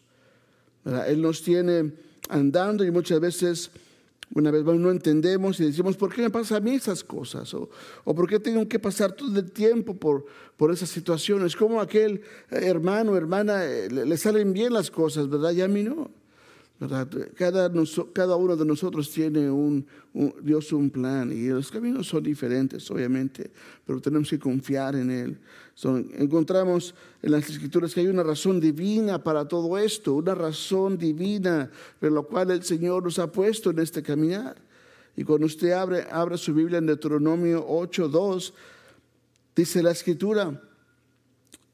Él 1.06 1.22
nos 1.22 1.42
tiene 1.42 1.92
andando 2.28 2.84
y 2.84 2.90
muchas 2.90 3.20
veces, 3.20 3.70
una 4.34 4.50
vez 4.50 4.64
más, 4.64 4.76
no 4.76 4.90
entendemos 4.90 5.60
y 5.60 5.64
decimos, 5.66 5.96
¿por 5.96 6.12
qué 6.12 6.22
me 6.22 6.30
pasa 6.30 6.56
a 6.56 6.60
mí 6.60 6.74
esas 6.74 7.04
cosas? 7.04 7.52
O, 7.54 7.68
o 8.04 8.14
¿por 8.14 8.28
qué 8.28 8.40
tengo 8.40 8.66
que 8.68 8.78
pasar 8.78 9.12
todo 9.12 9.38
el 9.38 9.50
tiempo 9.52 9.94
por, 9.94 10.26
por 10.56 10.72
esas 10.72 10.88
situaciones? 10.88 11.54
Como 11.56 11.80
aquel 11.80 12.22
hermano, 12.50 13.16
hermana, 13.16 13.64
eh, 13.64 13.88
le, 13.90 14.16
salen 14.16 14.52
bien 14.52 14.72
las 14.72 14.90
cosas, 14.90 15.28
¿verdad? 15.28 15.52
Y 15.52 15.60
a 15.60 15.68
mí 15.68 15.82
no. 15.82 16.10
Cada, 16.88 17.70
cada 18.12 18.36
uno 18.36 18.56
de 18.56 18.64
nosotros 18.64 19.10
tiene 19.10 19.48
un, 19.48 19.86
Dios 20.42 20.72
un 20.72 20.90
plan 20.90 21.30
y 21.30 21.46
los 21.46 21.70
caminos 21.70 22.08
son 22.08 22.24
diferentes, 22.24 22.90
obviamente, 22.90 23.50
pero 23.86 24.00
tenemos 24.00 24.28
que 24.28 24.38
confiar 24.38 24.96
en 24.96 25.10
Él. 25.10 25.38
encontramos 26.18 26.94
en 27.22 27.30
las 27.30 27.48
escrituras 27.48 27.94
que 27.94 28.00
hay 28.00 28.08
una 28.08 28.24
razón 28.24 28.58
divina 28.58 29.22
para 29.22 29.46
todo 29.46 29.78
esto, 29.78 30.14
una 30.14 30.34
razón 30.34 30.98
divina 30.98 31.70
por 32.00 32.10
la 32.10 32.22
cual 32.22 32.50
el 32.50 32.64
Señor 32.64 33.04
nos 33.04 33.18
ha 33.20 33.30
puesto 33.30 33.70
en 33.70 33.78
este 33.78 34.02
caminar. 34.02 34.56
Y 35.16 35.22
cuando 35.22 35.46
usted 35.46 35.72
abre, 35.72 36.06
abre 36.10 36.36
su 36.36 36.52
Biblia 36.52 36.78
en 36.78 36.86
Deuteronomio 36.86 37.64
8.2, 37.68 38.52
dice 39.54 39.82
la 39.82 39.92
escritura, 39.92 40.60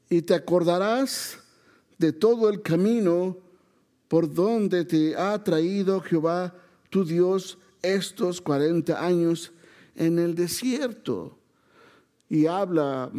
y 0.07 0.21
te 0.21 0.35
acordarás 0.35 1.39
de 1.97 2.13
todo 2.13 2.49
el 2.49 2.61
camino 2.61 3.48
por 4.09 4.33
donde 4.33 4.83
te 4.83 5.15
ha 5.15 5.41
traído 5.41 6.01
Jehová 6.01 6.53
tu 6.89 7.05
Dios 7.05 7.57
estos 7.81 8.41
40 8.41 9.01
años 9.05 9.53
en 9.95 10.19
el 10.19 10.35
desierto. 10.35 11.37
Y 12.27 12.47
habla 12.47 13.09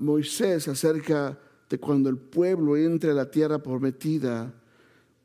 Moisés 0.00 0.66
acerca 0.66 1.38
de 1.68 1.78
cuando 1.78 2.08
el 2.08 2.16
pueblo 2.16 2.76
entre 2.76 3.10
a 3.10 3.14
la 3.14 3.30
tierra 3.30 3.62
prometida. 3.62 4.52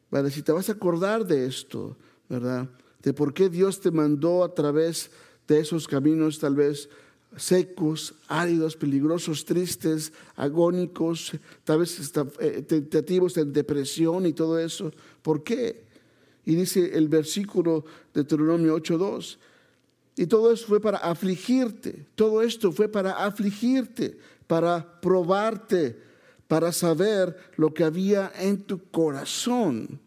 Para 0.09 0.29
si 0.29 0.43
te 0.43 0.51
vas 0.51 0.69
a 0.69 0.73
acordar 0.73 1.25
de 1.25 1.45
esto, 1.45 1.97
¿verdad? 2.29 2.69
De 3.01 3.13
por 3.13 3.33
qué 3.33 3.49
Dios 3.49 3.79
te 3.79 3.91
mandó 3.91 4.43
a 4.43 4.53
través 4.53 5.09
de 5.47 5.59
esos 5.59 5.87
caminos 5.87 6.39
tal 6.39 6.55
vez 6.55 6.89
secos, 7.37 8.15
áridos, 8.27 8.75
peligrosos, 8.75 9.45
tristes, 9.45 10.13
agónicos, 10.35 11.31
tal 11.63 11.79
vez 11.79 12.11
eh, 12.39 12.61
tentativos 12.61 13.33
de 13.33 13.45
depresión 13.45 14.25
y 14.25 14.33
todo 14.33 14.59
eso. 14.59 14.91
¿Por 15.21 15.43
qué? 15.43 15.83
Y 16.45 16.55
dice 16.55 16.97
el 16.97 17.07
versículo 17.07 17.85
de 18.13 18.21
Deuteronomio 18.21 18.75
8.2, 18.77 19.37
y 20.15 20.27
todo 20.27 20.51
eso 20.51 20.67
fue 20.67 20.79
para 20.79 20.97
afligirte, 20.97 22.05
todo 22.15 22.41
esto 22.41 22.71
fue 22.71 22.87
para 22.87 23.25
afligirte, 23.25 24.17
para 24.45 25.01
probarte, 25.01 25.97
para 26.47 26.71
saber 26.71 27.35
lo 27.55 27.73
que 27.73 27.83
había 27.83 28.31
en 28.37 28.61
tu 28.61 28.79
corazón. 28.91 29.99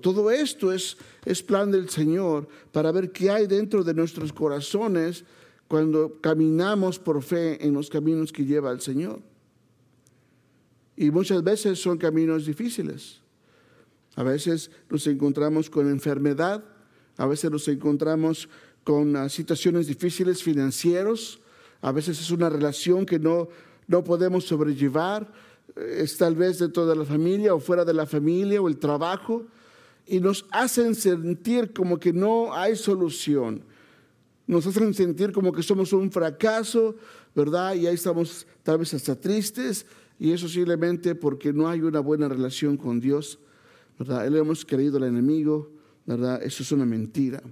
todo 0.00 0.30
esto 0.30 0.72
es, 0.72 0.96
es 1.24 1.42
plan 1.42 1.70
del 1.70 1.88
Señor 1.88 2.46
para 2.70 2.92
ver 2.92 3.10
qué 3.10 3.30
hay 3.30 3.46
dentro 3.46 3.82
de 3.82 3.94
nuestros 3.94 4.32
corazones 4.32 5.24
cuando 5.68 6.20
caminamos 6.20 6.98
por 6.98 7.22
fe 7.22 7.64
en 7.66 7.74
los 7.74 7.90
caminos 7.90 8.32
que 8.32 8.44
lleva 8.44 8.70
el 8.70 8.80
Señor. 8.80 9.20
Y 10.96 11.10
muchas 11.10 11.42
veces 11.42 11.80
son 11.80 11.98
caminos 11.98 12.46
difíciles. 12.46 13.20
A 14.16 14.22
veces 14.22 14.70
nos 14.88 15.06
encontramos 15.06 15.68
con 15.68 15.90
enfermedad, 15.90 16.62
a 17.16 17.26
veces 17.26 17.50
nos 17.50 17.66
encontramos 17.68 18.48
con 18.84 19.16
ah, 19.16 19.28
situaciones 19.28 19.86
difíciles 19.86 20.42
financieros, 20.42 21.40
a 21.80 21.90
veces 21.90 22.20
es 22.20 22.30
una 22.30 22.48
relación 22.48 23.06
que 23.06 23.18
no, 23.18 23.48
no 23.88 24.04
podemos 24.04 24.44
sobrellevar, 24.44 25.32
es 25.76 26.16
tal 26.16 26.36
vez 26.36 26.58
dentro 26.58 26.86
de 26.86 26.94
la 26.94 27.04
familia 27.04 27.54
o 27.54 27.60
fuera 27.60 27.84
de 27.84 27.94
la 27.94 28.06
familia 28.06 28.62
o 28.62 28.68
el 28.68 28.78
trabajo, 28.78 29.46
y 30.06 30.20
nos 30.20 30.46
hacen 30.50 30.94
sentir 30.94 31.72
como 31.72 31.98
que 31.98 32.12
no 32.12 32.54
hay 32.54 32.76
solución 32.76 33.64
nos 34.46 34.66
hacen 34.66 34.92
sentir 34.92 35.32
como 35.32 35.52
que 35.52 35.62
somos 35.62 35.92
un 35.92 36.10
fracaso, 36.10 36.96
¿verdad? 37.34 37.74
Y 37.74 37.86
ahí 37.86 37.94
estamos 37.94 38.46
tal 38.62 38.78
vez 38.78 38.92
hasta 38.94 39.18
tristes, 39.18 39.86
y 40.18 40.32
eso 40.32 40.48
simplemente 40.48 41.14
porque 41.14 41.52
no 41.52 41.68
hay 41.68 41.80
una 41.80 42.00
buena 42.00 42.28
relación 42.28 42.76
con 42.76 43.00
Dios, 43.00 43.38
¿verdad? 43.98 44.28
Le 44.28 44.38
hemos 44.38 44.64
creído 44.64 44.98
al 44.98 45.04
enemigo, 45.04 45.70
¿verdad? 46.06 46.42
Eso 46.42 46.62
es 46.62 46.72
una 46.72 46.84
mentira. 46.84 47.42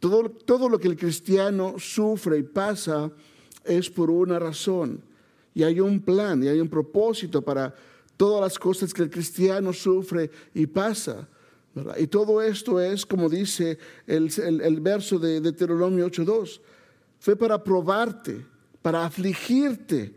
Todo, 0.00 0.30
todo 0.30 0.68
lo 0.68 0.78
que 0.78 0.88
el 0.88 0.96
cristiano 0.96 1.76
sufre 1.78 2.38
y 2.38 2.42
pasa 2.42 3.10
es 3.64 3.88
por 3.88 4.10
una 4.10 4.38
razón, 4.38 5.00
y 5.54 5.62
hay 5.62 5.80
un 5.80 6.00
plan, 6.00 6.42
y 6.42 6.48
hay 6.48 6.60
un 6.60 6.68
propósito 6.68 7.42
para 7.42 7.74
todas 8.16 8.40
las 8.40 8.58
cosas 8.58 8.92
que 8.92 9.02
el 9.02 9.10
cristiano 9.10 9.72
sufre 9.72 10.30
y 10.54 10.66
pasa. 10.66 11.28
Y 11.98 12.06
todo 12.06 12.42
esto 12.42 12.80
es, 12.80 13.06
como 13.06 13.30
dice 13.30 13.78
el, 14.06 14.80
verso 14.80 15.18
de 15.18 15.40
Deuteronomio 15.40 16.06
8.2, 16.06 16.60
fue 17.18 17.34
para 17.34 17.62
probarte, 17.62 18.44
para 18.82 19.06
afligirte, 19.06 20.14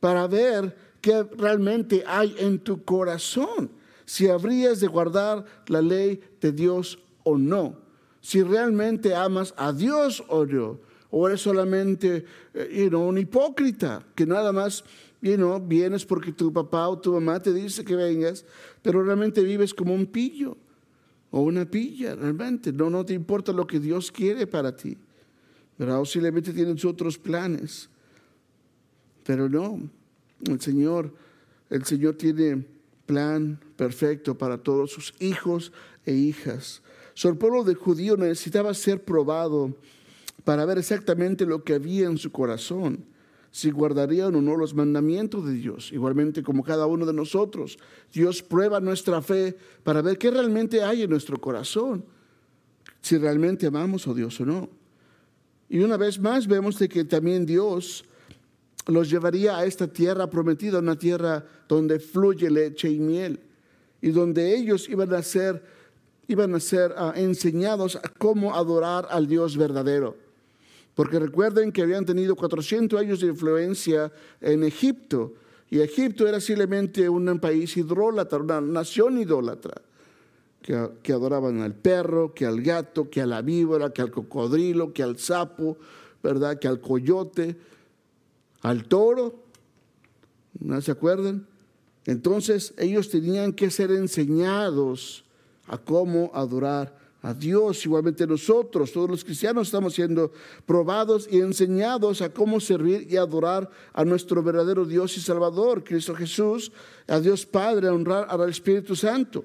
para 0.00 0.26
ver 0.26 0.74
qué 1.02 1.22
realmente 1.36 2.02
hay 2.06 2.34
en 2.38 2.58
tu 2.58 2.82
corazón, 2.82 3.70
si 4.06 4.28
habrías 4.28 4.80
de 4.80 4.86
guardar 4.86 5.44
la 5.66 5.82
ley 5.82 6.20
de 6.40 6.52
Dios 6.52 6.98
o 7.24 7.36
no, 7.36 7.76
si 8.20 8.42
realmente 8.42 9.14
amas 9.14 9.52
a 9.56 9.72
Dios 9.72 10.24
o 10.28 10.46
no, 10.46 10.80
o 11.10 11.28
eres 11.28 11.42
solamente 11.42 12.24
eh, 12.54 12.88
un 12.94 13.18
hipócrita 13.18 14.04
que 14.14 14.24
nada 14.24 14.52
más 14.52 14.82
vienes 15.20 16.06
porque 16.06 16.32
tu 16.32 16.52
papá 16.52 16.88
o 16.88 16.98
tu 16.98 17.12
mamá 17.12 17.40
te 17.40 17.52
dice 17.52 17.84
que 17.84 17.96
vengas, 17.96 18.44
pero 18.82 19.02
realmente 19.02 19.42
vives 19.42 19.74
como 19.74 19.94
un 19.94 20.06
pillo 20.06 20.56
o 21.30 21.40
una 21.40 21.64
pilla, 21.64 22.14
realmente. 22.14 22.72
No, 22.72 22.90
no 22.90 23.04
te 23.04 23.14
importa 23.14 23.52
lo 23.52 23.66
que 23.66 23.80
Dios 23.80 24.10
quiere 24.10 24.46
para 24.46 24.74
ti. 24.74 24.96
¿verdad? 25.78 25.98
Posiblemente 25.98 26.52
tienes 26.52 26.84
otros 26.84 27.18
planes. 27.18 27.88
Pero 29.24 29.48
no, 29.48 29.80
el 30.46 30.60
Señor, 30.60 31.12
el 31.70 31.84
Señor 31.84 32.14
tiene 32.14 32.64
plan 33.06 33.58
perfecto 33.76 34.36
para 34.36 34.58
todos 34.58 34.90
sus 34.90 35.14
hijos 35.20 35.72
e 36.04 36.12
hijas. 36.12 36.82
So, 37.14 37.28
el 37.28 37.36
pueblo 37.36 37.64
de 37.64 37.74
judío 37.74 38.16
necesitaba 38.16 38.74
ser 38.74 39.02
probado 39.02 39.76
para 40.44 40.64
ver 40.64 40.78
exactamente 40.78 41.46
lo 41.46 41.64
que 41.64 41.74
había 41.74 42.06
en 42.06 42.18
su 42.18 42.30
corazón 42.30 43.04
si 43.56 43.70
guardarían 43.70 44.34
o 44.34 44.42
no 44.42 44.54
los 44.54 44.74
mandamientos 44.74 45.46
de 45.46 45.54
Dios, 45.54 45.90
igualmente 45.90 46.42
como 46.42 46.62
cada 46.62 46.84
uno 46.84 47.06
de 47.06 47.14
nosotros. 47.14 47.78
Dios 48.12 48.42
prueba 48.42 48.80
nuestra 48.80 49.22
fe 49.22 49.56
para 49.82 50.02
ver 50.02 50.18
qué 50.18 50.30
realmente 50.30 50.82
hay 50.82 51.04
en 51.04 51.08
nuestro 51.08 51.40
corazón, 51.40 52.04
si 53.00 53.16
realmente 53.16 53.66
amamos 53.66 54.06
a 54.06 54.12
Dios 54.12 54.38
o 54.42 54.44
no. 54.44 54.68
Y 55.70 55.78
una 55.78 55.96
vez 55.96 56.20
más 56.20 56.46
vemos 56.46 56.78
de 56.78 56.86
que 56.86 57.06
también 57.06 57.46
Dios 57.46 58.04
los 58.88 59.08
llevaría 59.08 59.56
a 59.56 59.64
esta 59.64 59.90
tierra 59.90 60.28
prometida, 60.28 60.80
una 60.80 60.98
tierra 60.98 61.42
donde 61.66 61.98
fluye 61.98 62.50
leche 62.50 62.90
y 62.90 63.00
miel, 63.00 63.40
y 64.02 64.10
donde 64.10 64.54
ellos 64.54 64.86
iban 64.86 65.14
a 65.14 65.22
ser, 65.22 65.64
iban 66.28 66.54
a 66.54 66.60
ser 66.60 66.92
ah, 66.98 67.14
enseñados 67.16 67.96
a 67.96 68.02
cómo 68.18 68.54
adorar 68.54 69.08
al 69.08 69.26
Dios 69.26 69.56
verdadero. 69.56 70.25
Porque 70.96 71.18
recuerden 71.18 71.72
que 71.72 71.82
habían 71.82 72.06
tenido 72.06 72.34
400 72.34 72.98
años 72.98 73.20
de 73.20 73.26
influencia 73.26 74.10
en 74.40 74.64
Egipto. 74.64 75.34
Y 75.68 75.80
Egipto 75.80 76.26
era 76.26 76.40
simplemente 76.40 77.06
un 77.06 77.38
país 77.38 77.76
idólatra, 77.76 78.38
una 78.38 78.62
nación 78.62 79.18
idólatra, 79.18 79.74
que, 80.62 80.88
que, 81.02 81.12
adoraban 81.12 81.60
al 81.60 81.74
perro, 81.74 82.32
que 82.32 82.46
al 82.46 82.62
gato, 82.62 83.10
que 83.10 83.20
a 83.20 83.26
la 83.26 83.42
víbora, 83.42 83.90
que 83.90 84.00
al 84.00 84.10
cocodrilo, 84.10 84.94
que 84.94 85.02
al 85.02 85.18
sapo, 85.18 85.76
¿verdad? 86.22 86.58
Que 86.58 86.66
al 86.66 86.80
coyote, 86.80 87.56
al 88.62 88.88
toro. 88.88 89.44
¿No 90.58 90.80
se 90.80 90.92
acuerdan? 90.92 91.46
Entonces 92.06 92.72
ellos 92.78 93.10
tenían 93.10 93.52
que 93.52 93.70
ser 93.70 93.90
enseñados 93.90 95.26
a 95.66 95.76
cómo 95.76 96.30
adorar 96.32 97.05
a 97.26 97.34
Dios. 97.34 97.84
Igualmente 97.84 98.24
nosotros, 98.24 98.92
todos 98.92 99.10
los 99.10 99.24
cristianos, 99.24 99.66
estamos 99.66 99.94
siendo 99.94 100.30
probados 100.64 101.26
y 101.28 101.40
enseñados 101.40 102.22
a 102.22 102.32
cómo 102.32 102.60
servir 102.60 103.08
y 103.10 103.16
adorar 103.16 103.68
a 103.92 104.04
nuestro 104.04 104.44
verdadero 104.44 104.84
Dios 104.84 105.16
y 105.16 105.20
Salvador, 105.20 105.82
Cristo 105.82 106.14
Jesús, 106.14 106.70
a 107.08 107.18
Dios 107.18 107.44
Padre, 107.44 107.88
a 107.88 107.92
honrar 107.92 108.28
al 108.30 108.48
Espíritu 108.48 108.94
Santo. 108.94 109.44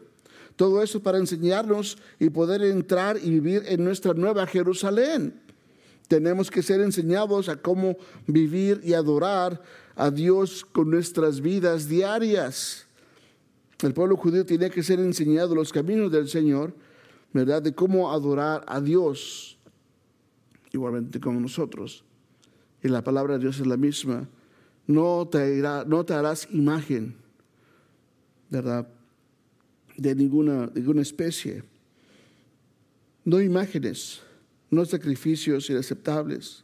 Todo 0.56 0.84
eso 0.84 1.02
para 1.02 1.18
enseñarnos 1.18 1.98
y 2.20 2.30
poder 2.30 2.62
entrar 2.62 3.18
y 3.18 3.32
vivir 3.32 3.64
en 3.66 3.84
nuestra 3.84 4.14
nueva 4.14 4.46
Jerusalén. 4.46 5.42
Tenemos 6.08 6.52
que 6.52 6.62
ser 6.62 6.82
enseñados 6.82 7.50
a 7.50 7.56
cómo 7.56 7.98
vivir 8.28 8.80
y 8.84 8.94
adorar 8.94 9.60
a 9.96 10.12
Dios 10.12 10.64
con 10.72 10.92
nuestras 10.92 11.42
vidas 11.42 11.88
diarias. 11.88 12.86
El 13.82 13.96
pueblo 13.96 14.18
judío 14.18 14.46
tenía 14.46 14.70
que 14.70 14.84
ser 14.84 15.00
enseñado 15.00 15.56
los 15.56 15.74
caminos 15.74 16.12
del 16.12 16.30
Señor, 16.30 16.76
¿verdad? 17.34 17.62
De 17.62 17.74
cómo 17.74 18.12
adorar 18.12 18.64
a 18.68 18.82
Dios, 18.82 19.58
igualmente 20.72 21.20
como 21.20 21.40
nosotros. 21.40 22.04
Y 22.84 22.88
la 22.88 23.04
palabra 23.04 23.36
de 23.36 23.40
Dios 23.42 23.60
es 23.60 23.68
la 23.68 23.78
misma. 23.78 24.28
No 24.88 25.28
te, 25.28 25.66
harás 26.14 26.48
imagen, 26.52 27.16
¿verdad? 28.50 28.88
De 29.98 30.16
ninguna, 30.16 30.68
de 30.68 30.80
ninguna 30.82 31.02
especie. 31.02 31.64
No 33.24 33.40
imágenes 33.40 34.22
no 34.72 34.86
sacrificios 34.86 35.70
inaceptables, 35.70 36.64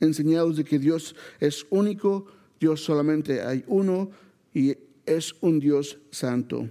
enseñados 0.00 0.56
de 0.56 0.64
que 0.64 0.78
Dios 0.78 1.14
es 1.38 1.64
único, 1.70 2.26
Dios 2.58 2.82
solamente 2.82 3.42
hay 3.42 3.62
uno 3.68 4.10
y 4.52 4.76
es 5.04 5.34
un 5.42 5.60
Dios 5.60 5.98
santo. 6.10 6.68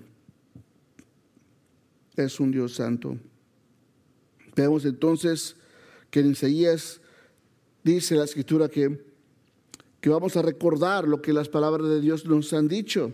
Es 2.16 2.40
un 2.40 2.52
Dios 2.52 2.76
santo. 2.76 3.18
Vemos 4.56 4.86
entonces 4.86 5.56
que 6.10 6.22
en 6.22 6.32
Isaías 6.32 7.02
dice 7.84 8.16
la 8.16 8.24
escritura 8.24 8.70
que, 8.70 9.04
que 10.00 10.10
vamos 10.10 10.38
a 10.38 10.42
recordar 10.42 11.08
lo 11.08 11.22
que 11.22 11.34
las 11.34 11.50
palabras 11.50 11.88
de 11.90 12.02
Dios 12.02 12.26
nos 12.26 12.54
han 12.54 12.68
dicho. 12.68 13.12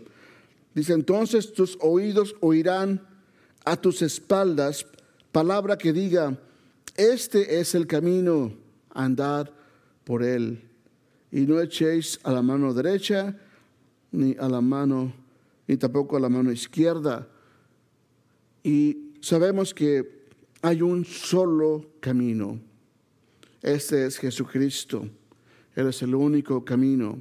Dice 0.73 0.93
entonces 0.93 1.51
tus 1.53 1.77
oídos 1.81 2.35
oirán 2.39 3.05
a 3.65 3.75
tus 3.75 4.01
espaldas 4.01 4.85
palabra 5.31 5.77
que 5.77 5.93
diga, 5.93 6.37
este 6.95 7.59
es 7.59 7.73
el 7.75 7.87
camino, 7.87 8.53
andar 8.89 9.53
por 10.03 10.23
él. 10.23 10.61
Y 11.31 11.41
no 11.41 11.61
echéis 11.61 12.19
a 12.23 12.31
la 12.31 12.41
mano 12.41 12.73
derecha, 12.73 13.37
ni 14.11 14.35
a 14.37 14.49
la 14.49 14.61
mano, 14.61 15.13
ni 15.67 15.77
tampoco 15.77 16.17
a 16.17 16.19
la 16.19 16.29
mano 16.29 16.51
izquierda. 16.51 17.27
Y 18.63 19.13
sabemos 19.21 19.73
que 19.73 20.25
hay 20.61 20.81
un 20.81 21.05
solo 21.05 21.93
camino. 21.99 22.59
Este 23.61 24.05
es 24.05 24.17
Jesucristo. 24.17 25.07
Él 25.75 25.87
es 25.87 26.01
el 26.01 26.15
único 26.15 26.63
camino. 26.63 27.19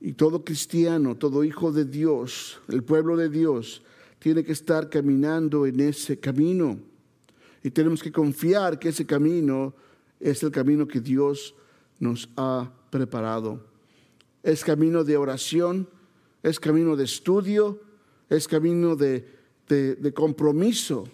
Y 0.00 0.14
todo 0.14 0.44
cristiano, 0.44 1.16
todo 1.16 1.44
hijo 1.44 1.70
de 1.72 1.84
Dios, 1.84 2.60
el 2.68 2.82
pueblo 2.82 3.16
de 3.16 3.28
Dios, 3.28 3.82
tiene 4.18 4.44
que 4.44 4.52
estar 4.52 4.88
caminando 4.88 5.66
en 5.66 5.80
ese 5.80 6.18
camino. 6.18 6.78
Y 7.62 7.70
tenemos 7.70 8.02
que 8.02 8.10
confiar 8.10 8.78
que 8.78 8.88
ese 8.88 9.06
camino 9.06 9.74
es 10.18 10.42
el 10.42 10.50
camino 10.50 10.88
que 10.88 11.00
Dios 11.00 11.54
nos 11.98 12.28
ha 12.36 12.72
preparado. 12.90 13.64
Es 14.42 14.64
camino 14.64 15.04
de 15.04 15.16
oración, 15.16 15.88
es 16.42 16.58
camino 16.58 16.96
de 16.96 17.04
estudio, 17.04 17.80
es 18.28 18.48
camino 18.48 18.96
de, 19.68 20.12
compromiso, 20.14 21.04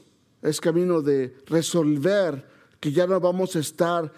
es 0.42 0.60
camino 0.60 1.00
de 1.02 1.36
resolver 1.46 2.44
que 2.80 2.92
ya 2.92 3.06
no 3.06 3.20
vamos 3.20 3.56
a 3.56 3.60
estar 3.60 4.12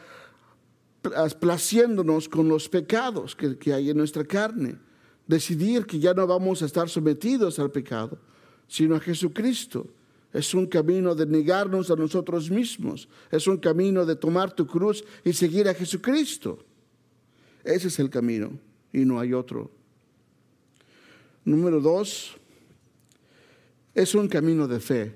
placiéndonos 1.38 2.28
con 2.28 2.48
los 2.48 2.68
pecados 2.68 3.34
que, 3.34 3.56
que 3.58 3.72
hay 3.72 3.90
en 3.90 3.96
nuestra 3.96 4.24
carne. 4.24 4.76
Decidir 5.26 5.86
que 5.86 5.98
ya 5.98 6.14
no 6.14 6.26
vamos 6.26 6.62
a 6.62 6.66
estar 6.66 6.88
sometidos 6.88 7.58
al 7.58 7.70
pecado, 7.70 8.18
sino 8.66 8.96
a 8.96 9.00
Jesucristo 9.00 9.86
es 10.32 10.54
un 10.54 10.66
camino 10.66 11.14
de 11.14 11.26
negarnos 11.26 11.90
a 11.90 11.96
nosotros 11.96 12.50
mismos. 12.50 13.08
Es 13.30 13.46
un 13.46 13.56
camino 13.56 14.06
de 14.06 14.14
tomar 14.14 14.54
tu 14.54 14.66
cruz 14.66 15.04
y 15.24 15.32
seguir 15.32 15.68
a 15.68 15.74
Jesucristo. 15.74 16.64
Ese 17.64 17.88
es 17.88 17.98
el 17.98 18.10
camino 18.10 18.52
y 18.92 19.04
no 19.04 19.18
hay 19.18 19.32
otro. 19.32 19.70
Número 21.44 21.80
dos, 21.80 22.36
es 23.94 24.14
un 24.14 24.28
camino 24.28 24.68
de 24.68 24.80
fe. 24.80 25.14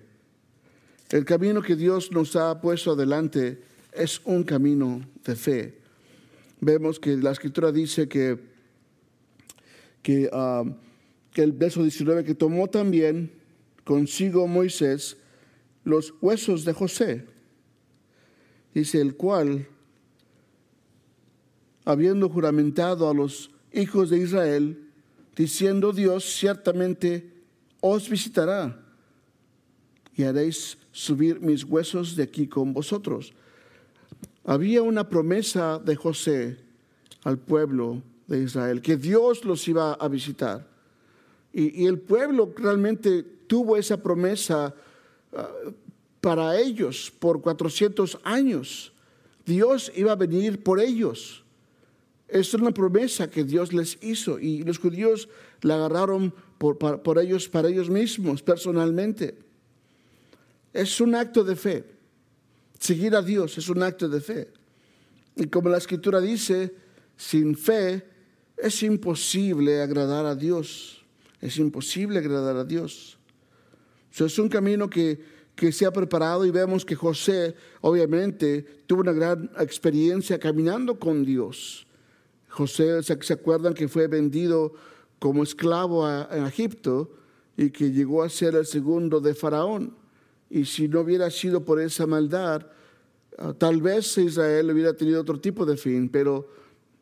El 1.11 1.25
camino 1.25 1.63
que 1.63 1.77
Dios 1.77 2.11
nos 2.11 2.35
ha 2.37 2.61
puesto 2.61 2.93
adelante 2.93 3.63
es 3.93 4.21
un 4.25 4.43
camino 4.43 5.01
de 5.25 5.37
fe. 5.37 5.79
Vemos 6.61 6.99
que 6.99 7.17
la 7.17 7.31
escritura 7.31 7.71
dice 7.71 8.09
que, 8.09 8.39
que, 10.03 10.29
ah, 10.33 10.65
el 11.35 11.53
verso 11.53 11.83
19, 11.83 12.25
que 12.25 12.35
tomó 12.35 12.69
también 12.69 13.31
consigo 13.85 14.47
Moisés 14.47 15.17
los 15.85 16.15
huesos 16.21 16.65
de 16.65 16.73
José. 16.73 17.27
Dice 18.73 19.01
el 19.01 19.15
cual, 19.15 19.69
habiendo 21.85 22.29
juramentado 22.29 23.09
a 23.09 23.15
los 23.15 23.51
hijos 23.73 24.11
de 24.11 24.19
Israel, 24.19 24.89
diciendo 25.37 25.93
Dios, 25.93 26.25
ciertamente 26.25 27.34
os 27.87 28.09
visitará 28.09 28.81
y 30.17 30.25
haréis 30.25 30.79
subir 30.91 31.39
mis 31.41 31.65
huesos 31.65 32.17
de 32.17 32.23
aquí 32.23 32.49
con 32.49 32.73
vosotros. 32.73 33.35
Había 34.43 34.81
una 34.81 35.07
promesa 35.07 35.79
de 35.79 35.95
José 35.95 36.57
al 37.25 37.37
pueblo 37.37 38.03
de 38.27 38.43
Israel, 38.43 38.81
que 38.81 38.97
Dios 38.97 39.45
los 39.45 39.69
iba 39.69 39.93
a 39.93 40.09
visitar. 40.09 40.67
Y, 41.53 41.85
el 41.85 41.99
pueblo 41.99 42.55
realmente 42.57 43.23
tuvo 43.23 43.77
esa 43.77 44.03
promesa 44.03 44.75
ah, 45.37 45.49
para 46.23 46.59
ellos 46.59 47.13
por 47.19 47.43
400 47.43 48.19
años. 48.25 48.95
Dios 49.45 49.93
iba 49.95 50.13
a 50.13 50.17
venir 50.17 50.63
por 50.63 50.81
ellos. 50.81 51.45
Es 52.29 52.55
una 52.55 52.71
promesa 52.71 53.31
que 53.31 53.45
Dios 53.45 53.75
les 53.75 54.03
hizo 54.03 54.39
y 54.39 54.63
los 54.63 54.79
judíos 54.79 55.29
la 55.61 55.75
agarraron 55.75 56.33
por, 56.59 57.03
por 57.03 57.19
ellos, 57.19 57.49
para 57.49 57.69
ellos 57.69 57.91
mismos, 57.91 58.43
personalmente. 58.43 59.39
Es 60.73 61.01
un 61.01 61.15
acto 61.15 61.45
de 61.45 61.57
fe. 61.57 61.85
Seguir 62.79 63.15
a 63.15 63.23
Dios 63.23 63.57
es 63.59 63.69
un 63.69 63.83
acto 63.83 64.09
de 64.09 64.21
fe. 64.21 64.49
Y 65.37 65.47
como 65.47 65.69
la 65.69 65.79
escritura 65.79 66.21
dice, 66.21 66.75
sin 67.17 67.57
fe 67.57 68.05
es 68.57 68.83
imposible 68.83 69.83
agradar 69.83 70.27
a 70.27 70.35
Dios. 70.35 71.05
Es 71.41 71.59
imposible 71.59 72.19
agradar 72.19 72.57
a 72.57 72.65
Dios 72.65 73.19
es 74.23 74.39
un 74.39 74.49
camino 74.49 74.89
que, 74.89 75.19
que 75.57 75.73
se 75.73 75.87
ha 75.87 75.93
preparado 75.93 76.45
y 76.45 76.51
vemos 76.51 76.85
que 76.85 76.95
José 76.95 77.55
obviamente 77.81 78.63
tuvo 78.87 79.01
una 79.01 79.13
gran 79.13 79.51
experiencia 79.59 80.39
caminando 80.39 80.99
con 80.99 81.25
Dios. 81.25 81.87
José, 82.49 83.03
¿se 83.03 83.33
acuerdan 83.33 83.75
que 83.75 83.89
fue 83.89 84.07
vendido 84.07 84.75
como 85.19 85.43
esclavo 85.43 86.05
a, 86.07 86.29
Egipto 86.47 87.11
y 87.57 87.71
que 87.71 87.91
llegó 87.91 88.23
a 88.23 88.29
ser 88.29 88.55
el 88.55 88.67
segundo 88.67 89.21
de 89.21 89.35
Faraón? 89.35 89.95
Y 90.51 90.65
si 90.65 90.89
no 90.89 91.01
hubiera 91.01 91.31
sido 91.31 91.65
por 91.65 91.81
esa 91.81 92.07
maldad, 92.07 92.67
ah, 93.39 93.55
tal 93.57 93.81
vez 93.81 94.17
Israel 94.19 94.71
hubiera 94.71 94.95
tenido 94.95 95.21
otro 95.21 95.41
tipo 95.41 95.65
de 95.65 95.77
fin, 95.77 96.09
pero 96.09 96.49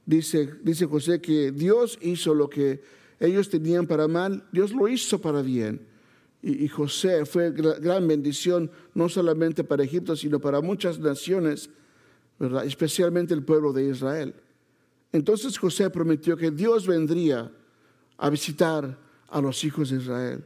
dice, 0.06 0.54
dice 0.62 0.86
José 0.86 1.20
que 1.20 1.52
Dios 1.52 1.98
hizo 2.00 2.34
lo 2.34 2.48
que 2.48 2.82
ellos 3.20 3.48
tenían 3.48 3.86
para 3.86 4.08
mal, 4.08 4.44
Dios 4.52 4.72
lo 4.72 4.88
hizo 4.88 5.20
para 5.20 5.42
bien 5.42 5.92
y, 6.42 6.66
José 6.66 7.24
fue 7.24 7.52
gran 7.52 8.08
bendición 8.08 8.70
no 8.94 9.08
solamente 9.08 9.62
para 9.62 9.84
Egipto, 9.84 10.16
sino 10.16 10.40
para 10.40 10.60
muchas 10.60 10.98
naciones, 10.98 11.70
¿verdad? 12.38 12.66
especialmente 12.66 13.32
el 13.32 13.44
pueblo 13.44 13.72
de 13.72 13.84
Israel. 13.88 14.34
Entonces 15.12 15.56
José 15.56 15.88
prometió 15.90 16.36
que 16.36 16.50
Dios 16.50 16.86
vendría 16.86 17.52
a 18.22 18.30
visitar 18.30 18.96
a 19.28 19.40
los 19.40 19.64
hijos 19.64 19.90
de 19.90 19.96
Israel. 19.96 20.44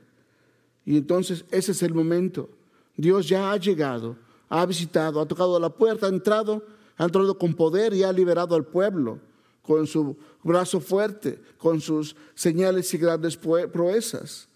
Y 0.86 0.96
entonces 0.96 1.44
ese 1.50 1.72
es 1.72 1.82
el 1.82 1.92
momento. 1.92 2.48
Dios 2.96 3.28
ya 3.28 3.52
ha 3.52 3.56
llegado, 3.58 4.16
ha 4.48 4.64
visitado, 4.64 5.20
ha 5.20 5.28
tocado 5.28 5.60
la 5.60 5.68
puerta, 5.68 6.06
ha 6.06 6.08
entrado, 6.08 6.64
Ha 6.98 7.04
entrado 7.04 7.36
con 7.36 7.52
poder 7.52 7.92
y 7.92 8.02
ha 8.02 8.10
liberado 8.10 8.54
al 8.56 8.64
pueblo 8.64 9.18
con 9.60 9.86
su 9.86 10.16
brazo 10.42 10.80
fuerte, 10.80 11.38
con 11.58 11.78
sus 11.82 12.16
señales 12.34 12.94
y 12.94 12.96
grandes 12.96 13.36
proezas. 13.36 14.48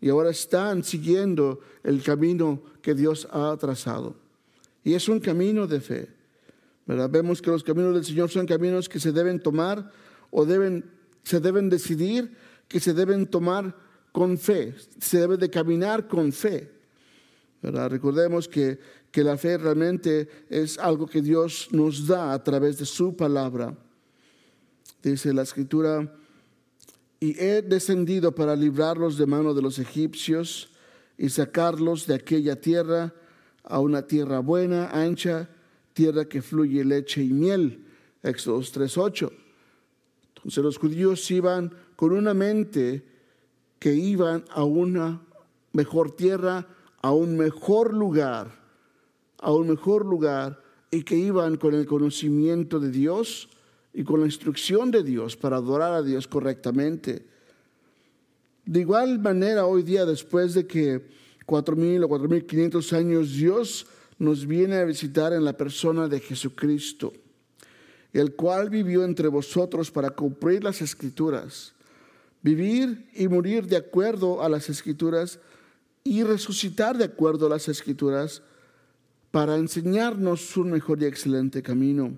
Y 0.00 0.08
ahora 0.08 0.30
están 0.30 0.82
siguiendo 0.82 1.60
el 1.82 2.02
camino 2.02 2.62
que 2.80 2.94
Dios 2.94 3.28
ha 3.30 3.54
trazado. 3.58 4.14
Y 4.82 4.94
es 4.94 5.10
un 5.10 5.20
camino 5.20 5.66
de 5.66 5.80
fe. 5.80 6.08
Vemos 6.86 7.42
que 7.42 7.50
los 7.50 7.62
caminos 7.62 7.92
del 7.92 8.04
Señor 8.06 8.30
son 8.30 8.46
caminos 8.46 8.88
que 8.88 8.98
se 8.98 9.12
deben 9.12 9.42
tomar 9.42 9.92
o 10.30 10.46
deben, 10.46 10.84
se 11.22 11.38
deben 11.40 11.68
decidir, 11.68 12.34
que 12.68 12.80
se 12.80 12.92
deben 12.92 13.26
tomar 13.26 13.76
con 14.12 14.38
fe. 14.38 14.74
Se 15.00 15.18
debe 15.18 15.36
de 15.36 15.50
caminar 15.50 16.06
con 16.06 16.32
fe. 16.32 16.70
Recordemos 17.62 18.46
que, 18.46 18.78
que 19.10 19.24
la 19.24 19.36
fe 19.36 19.56
realmente 19.58 20.28
es 20.48 20.78
algo 20.78 21.06
que 21.06 21.22
Dios 21.22 21.68
nos 21.72 22.06
da 22.06 22.32
a 22.32 22.42
través 22.42 22.78
de 22.78 22.84
su 22.84 23.16
palabra. 23.16 23.76
Dice 25.02 25.32
la 25.32 25.42
escritura, 25.42 26.10
y 27.20 27.38
he 27.42 27.62
descendido 27.62 28.34
para 28.34 28.54
librarlos 28.54 29.16
de 29.16 29.26
mano 29.26 29.54
de 29.54 29.62
los 29.62 29.78
egipcios 29.78 30.70
y 31.16 31.30
sacarlos 31.30 32.06
de 32.06 32.14
aquella 32.14 32.60
tierra 32.60 33.14
a 33.62 33.80
una 33.80 34.06
tierra 34.06 34.40
buena, 34.40 34.90
ancha, 34.90 35.48
tierra 35.94 36.26
que 36.26 36.42
fluye 36.42 36.84
leche 36.84 37.22
y 37.22 37.32
miel. 37.32 37.84
Éxodo 38.22 38.60
3.8. 38.60 39.43
Entonces 40.44 40.62
los 40.62 40.76
judíos 40.76 41.30
iban 41.30 41.72
con 41.96 42.12
una 42.12 42.34
mente 42.34 43.02
que 43.78 43.94
iban 43.94 44.44
a 44.50 44.62
una 44.62 45.22
mejor 45.72 46.14
tierra, 46.14 46.66
a 47.00 47.12
un 47.12 47.34
mejor 47.34 47.94
lugar, 47.94 48.62
a 49.38 49.52
un 49.52 49.68
mejor 49.68 50.04
lugar, 50.04 50.62
y 50.90 51.02
que 51.02 51.16
iban 51.16 51.56
con 51.56 51.74
el 51.74 51.86
conocimiento 51.86 52.78
de 52.78 52.90
Dios 52.90 53.48
y 53.94 54.04
con 54.04 54.20
la 54.20 54.26
instrucción 54.26 54.90
de 54.90 55.02
Dios 55.02 55.34
para 55.34 55.56
adorar 55.56 55.94
a 55.94 56.02
Dios 56.02 56.28
correctamente. 56.28 57.24
De 58.66 58.80
igual 58.80 59.18
manera, 59.18 59.64
hoy 59.64 59.82
día, 59.82 60.04
después 60.04 60.52
de 60.52 60.66
que 60.66 61.06
4.000 61.46 62.04
o 62.04 62.08
4.500 62.08 62.92
años, 62.92 63.32
Dios 63.32 63.86
nos 64.18 64.46
viene 64.46 64.76
a 64.76 64.84
visitar 64.84 65.32
en 65.32 65.44
la 65.44 65.56
persona 65.56 66.06
de 66.06 66.20
Jesucristo, 66.20 67.14
el 68.14 68.34
cual 68.34 68.70
vivió 68.70 69.04
entre 69.04 69.28
vosotros 69.28 69.90
para 69.90 70.10
cumplir 70.10 70.62
las 70.62 70.80
escrituras, 70.80 71.74
vivir 72.42 73.10
y 73.12 73.26
morir 73.26 73.66
de 73.66 73.76
acuerdo 73.76 74.40
a 74.40 74.48
las 74.48 74.70
escrituras 74.70 75.40
y 76.04 76.22
resucitar 76.22 76.96
de 76.96 77.04
acuerdo 77.04 77.46
a 77.46 77.50
las 77.50 77.68
escrituras 77.68 78.42
para 79.32 79.56
enseñarnos 79.56 80.56
un 80.56 80.70
mejor 80.70 81.02
y 81.02 81.06
excelente 81.06 81.60
camino. 81.60 82.16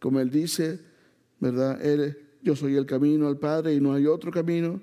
Como 0.00 0.18
él 0.18 0.30
dice, 0.30 0.80
¿verdad? 1.38 1.80
Él, 1.80 2.18
yo 2.42 2.56
soy 2.56 2.74
el 2.76 2.84
camino 2.84 3.28
al 3.28 3.38
Padre 3.38 3.72
y 3.72 3.80
no 3.80 3.94
hay 3.94 4.06
otro 4.06 4.32
camino. 4.32 4.80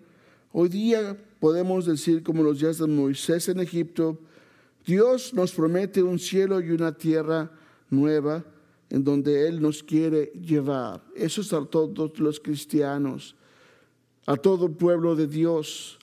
Hoy 0.54 0.70
día 0.70 1.18
podemos 1.42 1.86
decir 1.86 2.24
como 2.24 2.42
los 2.42 2.60
días 2.60 2.78
de 2.78 2.88
Moisés 2.88 3.50
en 3.50 3.60
Egipto, 3.60 4.18
Dios 4.86 5.34
nos 5.34 5.52
promete 5.52 6.02
un 6.02 6.20
cielo 6.20 6.62
y 6.62 6.72
una 6.72 6.94
tierra 6.94 7.52
nueva 7.90 8.46
en 8.92 9.04
donde 9.04 9.48
Él 9.48 9.62
nos 9.62 9.82
quiere 9.82 10.32
llevar. 10.36 11.02
Eso 11.16 11.42
es 11.42 11.54
a 11.54 11.66
todos 11.66 12.20
los 12.20 12.40
cristianos, 12.40 13.36
a 14.26 14.36
todo 14.36 14.68
el 14.68 14.74
pueblo 14.74 15.16
de 15.16 15.28
Dios. 15.28 15.98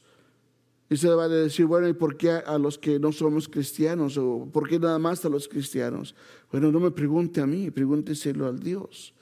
Y 0.90 0.96
se 0.96 1.08
va 1.10 1.24
a 1.24 1.28
decir, 1.28 1.66
bueno, 1.66 1.86
¿y 1.86 1.92
por 1.92 2.16
qué 2.16 2.30
a 2.30 2.56
los 2.56 2.78
que 2.78 2.98
no 2.98 3.12
somos 3.12 3.46
cristianos? 3.46 4.16
¿O 4.16 4.48
por 4.50 4.66
qué 4.66 4.78
nada 4.78 4.98
más 4.98 5.22
a 5.26 5.28
los 5.28 5.46
cristianos? 5.46 6.14
Bueno, 6.50 6.72
no 6.72 6.80
me 6.80 6.90
pregunte 6.90 7.42
a 7.42 7.46
mí, 7.46 7.70
pregúnteselo 7.70 8.46
al 8.46 8.58
Dios. 8.58 9.12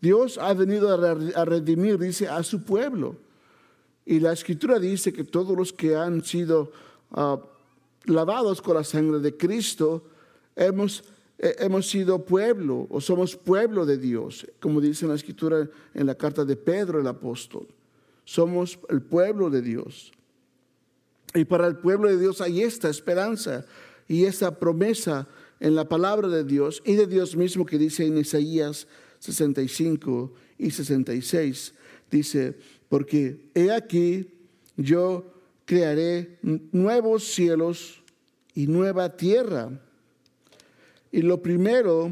Dios 0.00 0.36
ha 0.36 0.52
venido 0.52 0.92
a 0.92 1.44
redimir, 1.44 1.98
dice, 1.98 2.26
a 2.28 2.42
su 2.42 2.64
pueblo. 2.64 3.16
Y 4.04 4.18
la 4.18 4.32
escritura 4.32 4.80
dice 4.80 5.12
que 5.12 5.22
todos 5.22 5.56
los 5.56 5.72
que 5.72 5.94
han 5.94 6.24
sido 6.24 6.72
uh, 7.12 7.38
lavados 8.06 8.60
con 8.60 8.74
la 8.74 8.84
sangre 8.84 9.20
de 9.20 9.36
Cristo, 9.36 10.04
hemos, 10.56 11.04
hemos 11.58 11.88
sido 11.88 12.24
pueblo 12.24 12.86
o 12.88 13.00
somos 13.00 13.36
pueblo 13.36 13.84
de 13.84 13.98
Dios, 13.98 14.46
como 14.60 14.80
dice 14.80 15.04
en 15.04 15.10
la 15.10 15.16
escritura 15.16 15.68
en 15.92 16.06
la 16.06 16.14
carta 16.14 16.44
de 16.44 16.56
Pedro 16.56 17.00
el 17.00 17.06
apóstol. 17.06 17.68
Somos 18.24 18.78
el 18.88 19.02
pueblo 19.02 19.50
de 19.50 19.60
Dios. 19.60 20.12
Y 21.34 21.44
para 21.44 21.66
el 21.66 21.76
pueblo 21.76 22.08
de 22.08 22.18
Dios 22.18 22.40
hay 22.40 22.62
esta 22.62 22.88
esperanza 22.88 23.66
y 24.08 24.24
esta 24.24 24.58
promesa 24.58 25.28
en 25.60 25.74
la 25.74 25.88
palabra 25.88 26.28
de 26.28 26.44
Dios 26.44 26.82
y 26.84 26.94
de 26.94 27.06
Dios 27.06 27.36
mismo 27.36 27.66
que 27.66 27.76
dice 27.76 28.06
en 28.06 28.16
Isaías 28.16 28.86
65 29.18 30.32
y 30.58 30.70
66. 30.70 31.74
Dice, 32.10 32.56
porque 32.88 33.50
he 33.54 33.70
aquí 33.70 34.30
yo 34.76 35.34
crearé 35.64 36.38
nuevos 36.42 37.24
cielos 37.24 38.02
y 38.54 38.66
nueva 38.66 39.16
tierra. 39.16 39.80
Y 41.14 41.22
lo 41.22 41.40
primero, 41.40 42.10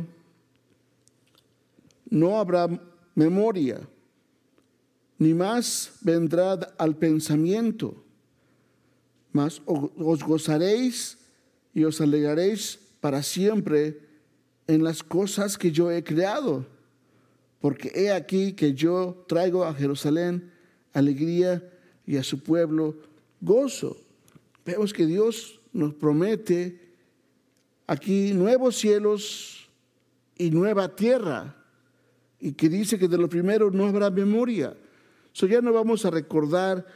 no 2.08 2.38
habrá 2.38 2.68
memoria, 3.16 3.80
ni 5.18 5.34
más 5.34 5.94
vendrá 6.02 6.52
al 6.78 6.94
pensamiento, 6.94 7.96
mas 9.32 9.60
os 9.66 10.22
gozaréis 10.22 11.18
y 11.74 11.82
os 11.82 12.00
alegraréis 12.00 12.78
para 13.00 13.24
siempre 13.24 13.98
en 14.68 14.84
las 14.84 15.02
cosas 15.02 15.58
que 15.58 15.72
yo 15.72 15.90
he 15.90 16.04
creado, 16.04 16.64
porque 17.60 17.90
he 17.96 18.12
aquí 18.12 18.52
que 18.52 18.72
yo 18.72 19.24
traigo 19.26 19.64
a 19.64 19.74
Jerusalén 19.74 20.52
alegría 20.92 21.68
y 22.06 22.18
a 22.18 22.22
su 22.22 22.38
pueblo 22.38 22.94
gozo. 23.40 23.96
Vemos 24.64 24.92
que 24.92 25.06
Dios 25.06 25.60
nos 25.72 25.92
promete 25.92 26.81
aquí 27.92 28.32
nuevos 28.32 28.76
cielos 28.76 29.68
y 30.36 30.50
nueva 30.50 30.94
tierra. 30.94 31.56
Y 32.40 32.52
que 32.52 32.68
dice 32.68 32.98
que 32.98 33.08
de 33.08 33.18
lo 33.18 33.28
primero 33.28 33.70
no 33.70 33.86
habrá 33.86 34.10
memoria. 34.10 34.76
So 35.32 35.46
ya 35.46 35.60
no 35.60 35.72
vamos 35.72 36.04
a 36.04 36.10
recordar 36.10 36.86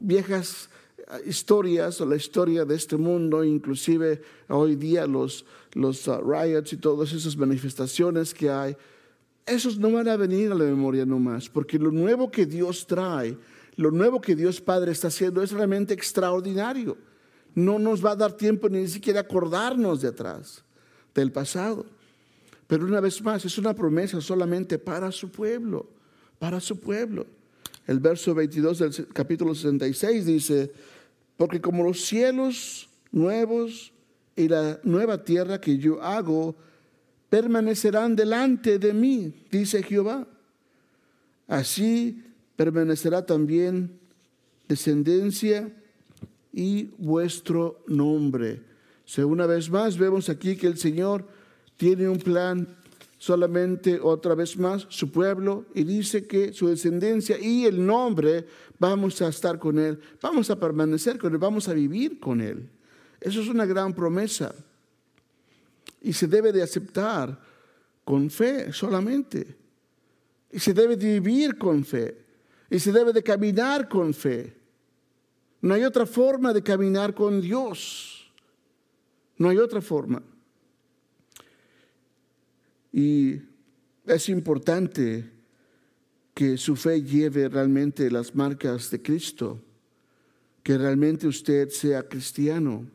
viejas 0.00 0.70
ah, 1.08 1.18
historias 1.26 2.00
o 2.00 2.06
la 2.06 2.16
historia 2.16 2.64
de 2.64 2.74
este 2.74 2.96
mundo, 2.96 3.44
inclusive 3.44 4.22
hoy 4.48 4.76
día 4.76 5.06
los, 5.06 5.44
los 5.74 6.08
ah, 6.08 6.20
riots 6.20 6.72
y 6.72 6.76
todas 6.76 7.12
esas 7.12 7.36
manifestaciones 7.36 8.32
que 8.32 8.50
hay. 8.50 8.76
Esos 9.44 9.78
no 9.78 9.92
van 9.92 10.08
a 10.08 10.16
venir 10.16 10.50
a 10.50 10.54
la 10.54 10.64
memoria 10.64 11.04
nomás, 11.04 11.48
porque 11.48 11.78
lo 11.78 11.90
nuevo 11.90 12.30
que 12.30 12.46
Dios 12.46 12.86
trae 12.86 13.36
lo 13.76 13.90
nuevo 13.90 14.20
que 14.20 14.34
Dios 14.34 14.60
Padre 14.60 14.92
está 14.92 15.08
haciendo 15.08 15.42
es 15.42 15.52
realmente 15.52 15.92
extraordinario. 15.92 16.96
No 17.56 17.78
nos 17.78 18.04
va 18.04 18.12
a 18.12 18.16
dar 18.16 18.34
tiempo 18.34 18.68
ni 18.68 18.86
siquiera 18.86 19.20
acordarnos 19.20 20.02
de 20.02 20.08
atrás, 20.08 20.62
del 21.14 21.32
pasado. 21.32 21.86
Pero 22.66 22.84
una 22.84 23.00
vez 23.00 23.22
más, 23.22 23.44
es 23.46 23.56
una 23.56 23.74
promesa 23.74 24.20
solamente 24.20 24.78
para 24.78 25.10
su 25.10 25.30
pueblo, 25.30 25.88
para 26.38 26.60
su 26.60 26.78
pueblo. 26.78 27.26
El 27.86 27.98
verso 27.98 28.34
22 28.34 28.78
del 28.78 29.08
capítulo 29.08 29.54
66 29.54 30.26
dice, 30.26 30.70
porque 31.38 31.60
como 31.60 31.82
los 31.82 32.04
cielos 32.04 32.90
nuevos 33.10 33.90
y 34.36 34.48
la 34.48 34.78
nueva 34.82 35.24
tierra 35.24 35.58
que 35.58 35.78
yo 35.78 36.02
hago 36.02 36.54
permanecerán 37.30 38.16
delante 38.16 38.78
de 38.78 38.92
mí, 38.92 39.32
dice 39.50 39.82
Jehová. 39.82 40.26
Así 41.48 42.22
permanecerá 42.54 43.24
también 43.24 43.98
descendencia 44.68 45.72
y 46.56 46.90
vuestro 46.96 47.84
nombre. 47.86 48.62
una 49.18 49.44
vez 49.44 49.70
más 49.70 49.98
vemos 49.98 50.30
aquí 50.30 50.56
que 50.56 50.66
el 50.66 50.78
Señor 50.78 51.28
tiene 51.76 52.08
un 52.08 52.18
plan 52.18 52.66
solamente 53.18 54.00
otra 54.02 54.34
vez 54.34 54.56
más 54.56 54.86
su 54.88 55.12
pueblo 55.12 55.66
y 55.74 55.84
dice 55.84 56.26
que 56.26 56.54
su 56.54 56.68
descendencia 56.68 57.38
y 57.38 57.66
el 57.66 57.84
nombre 57.84 58.46
vamos 58.78 59.20
a 59.20 59.28
estar 59.28 59.58
con 59.58 59.78
él, 59.78 60.00
vamos 60.22 60.48
a 60.48 60.58
permanecer 60.58 61.18
con 61.18 61.34
él, 61.34 61.38
vamos 61.38 61.68
a 61.68 61.74
vivir 61.74 62.18
con 62.18 62.40
él. 62.40 62.70
Eso 63.20 63.42
es 63.42 63.48
una 63.48 63.66
gran 63.66 63.94
promesa 63.94 64.54
y 66.00 66.14
se 66.14 66.26
debe 66.26 66.52
de 66.52 66.62
aceptar 66.62 67.38
con 68.02 68.30
fe 68.30 68.72
solamente 68.72 69.56
y 70.50 70.58
se 70.58 70.72
debe 70.72 70.96
de 70.96 71.20
vivir 71.20 71.58
con 71.58 71.84
fe. 71.84 72.24
Y 72.70 72.78
se 72.78 72.90
debe 72.90 73.12
de 73.12 73.22
caminar 73.22 73.88
con 73.88 74.14
fe. 74.14 74.55
No 75.60 75.74
hay 75.74 75.84
otra 75.84 76.06
forma 76.06 76.52
de 76.52 76.62
caminar 76.62 77.14
con 77.14 77.40
Dios. 77.40 78.30
No 79.38 79.48
hay 79.48 79.58
otra 79.58 79.80
forma. 79.80 80.22
Y 82.92 83.40
es 84.06 84.28
importante 84.28 85.30
que 86.34 86.56
su 86.56 86.76
fe 86.76 87.02
lleve 87.02 87.48
realmente 87.48 88.10
las 88.10 88.34
marcas 88.34 88.90
de 88.90 89.00
Cristo, 89.02 89.60
que 90.62 90.76
realmente 90.76 91.26
usted 91.26 91.70
sea 91.70 92.02
cristiano. 92.06 92.86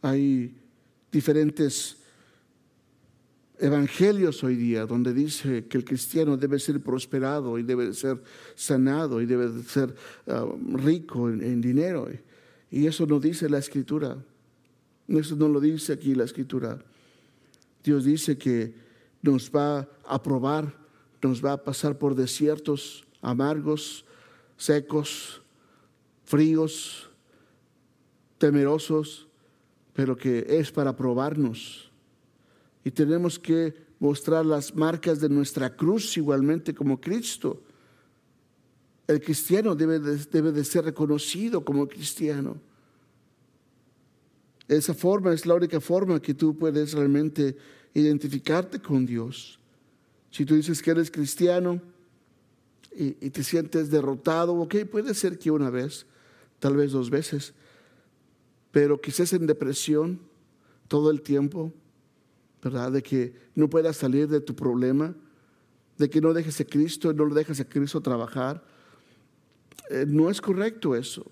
Hay 0.00 0.56
diferentes 1.10 2.01
evangelios 3.62 4.42
hoy 4.42 4.56
día 4.56 4.86
donde 4.86 5.14
dice 5.14 5.66
que 5.66 5.78
el 5.78 5.84
cristiano 5.84 6.36
debe 6.36 6.58
ser 6.58 6.82
prosperado 6.82 7.58
y 7.58 7.62
debe 7.62 7.92
ser 7.94 8.20
sanado 8.56 9.20
y 9.20 9.26
debe 9.26 9.62
ser 9.62 9.94
ah, 10.26 10.46
rico 10.74 11.30
en, 11.30 11.60
dinero. 11.60 12.08
Y 12.70 12.86
eso 12.86 13.06
no 13.06 13.20
dice 13.20 13.48
la 13.48 13.58
escritura. 13.58 14.18
Eso 15.06 15.36
no 15.36 15.48
lo 15.48 15.60
dice 15.60 15.92
aquí 15.92 16.14
la 16.14 16.24
escritura. 16.24 16.78
Dios 17.84 18.04
dice 18.04 18.36
que 18.36 18.74
nos 19.22 19.50
va 19.50 19.88
a 20.06 20.20
probar, 20.20 20.74
nos 21.22 21.44
va 21.44 21.52
a 21.52 21.62
pasar 21.62 21.96
por 21.98 22.16
desiertos 22.16 23.04
amargos, 23.20 24.04
secos, 24.56 25.40
fríos, 26.24 27.08
temerosos, 28.38 29.28
pero 29.92 30.16
que 30.16 30.46
es 30.48 30.72
para 30.72 30.96
probarnos 30.96 31.91
y 32.84 32.90
tenemos 32.90 33.38
que 33.38 33.74
mostrar 33.98 34.44
las 34.44 34.74
marcas 34.74 35.20
de 35.20 35.28
nuestra 35.28 35.76
cruz 35.76 36.16
igualmente 36.16 36.74
como 36.74 37.00
Cristo. 37.00 37.62
El 39.06 39.20
cristiano 39.20 39.74
debe 39.74 39.98
de, 39.98 40.16
debe 40.16 40.52
de 40.52 40.64
ser 40.64 40.84
reconocido 40.84 41.64
como 41.64 41.86
cristiano. 41.86 42.56
Esa 44.66 44.94
forma 44.94 45.32
es 45.32 45.46
la 45.46 45.54
única 45.54 45.80
forma 45.80 46.20
que 46.20 46.34
tú 46.34 46.56
puedes 46.56 46.94
realmente 46.94 47.56
identificarte 47.94 48.80
con 48.80 49.06
Dios. 49.06 49.58
Si 50.30 50.44
tú 50.44 50.54
dices 50.54 50.80
que 50.82 50.90
eres 50.90 51.10
cristiano 51.10 51.80
y, 52.96 53.16
y, 53.24 53.30
te 53.30 53.44
sientes 53.44 53.90
derrotado, 53.90 54.54
ok, 54.54 54.76
puede 54.90 55.14
ser 55.14 55.38
que 55.38 55.50
una 55.50 55.70
vez, 55.70 56.06
tal 56.58 56.76
vez 56.76 56.92
dos 56.92 57.10
veces, 57.10 57.52
pero 58.70 59.00
quizás 59.00 59.32
en 59.32 59.46
depresión 59.46 60.20
todo 60.88 61.10
el 61.10 61.22
tiempo, 61.22 61.72
¿verdad? 62.62 62.92
De 62.92 63.02
que 63.02 63.34
no 63.54 63.68
puedas 63.68 63.96
salir 63.96 64.28
de 64.28 64.40
tu 64.40 64.54
problema, 64.54 65.14
de 65.98 66.08
que 66.08 66.20
no 66.20 66.32
dejes 66.32 66.60
a 66.60 66.64
Cristo, 66.64 67.12
no 67.12 67.24
lo 67.24 67.34
dejes 67.34 67.60
a 67.60 67.68
Cristo 67.68 68.00
trabajar. 68.00 68.62
Eh, 69.90 70.04
no 70.06 70.30
es 70.30 70.40
correcto 70.40 70.94
eso. 70.94 71.26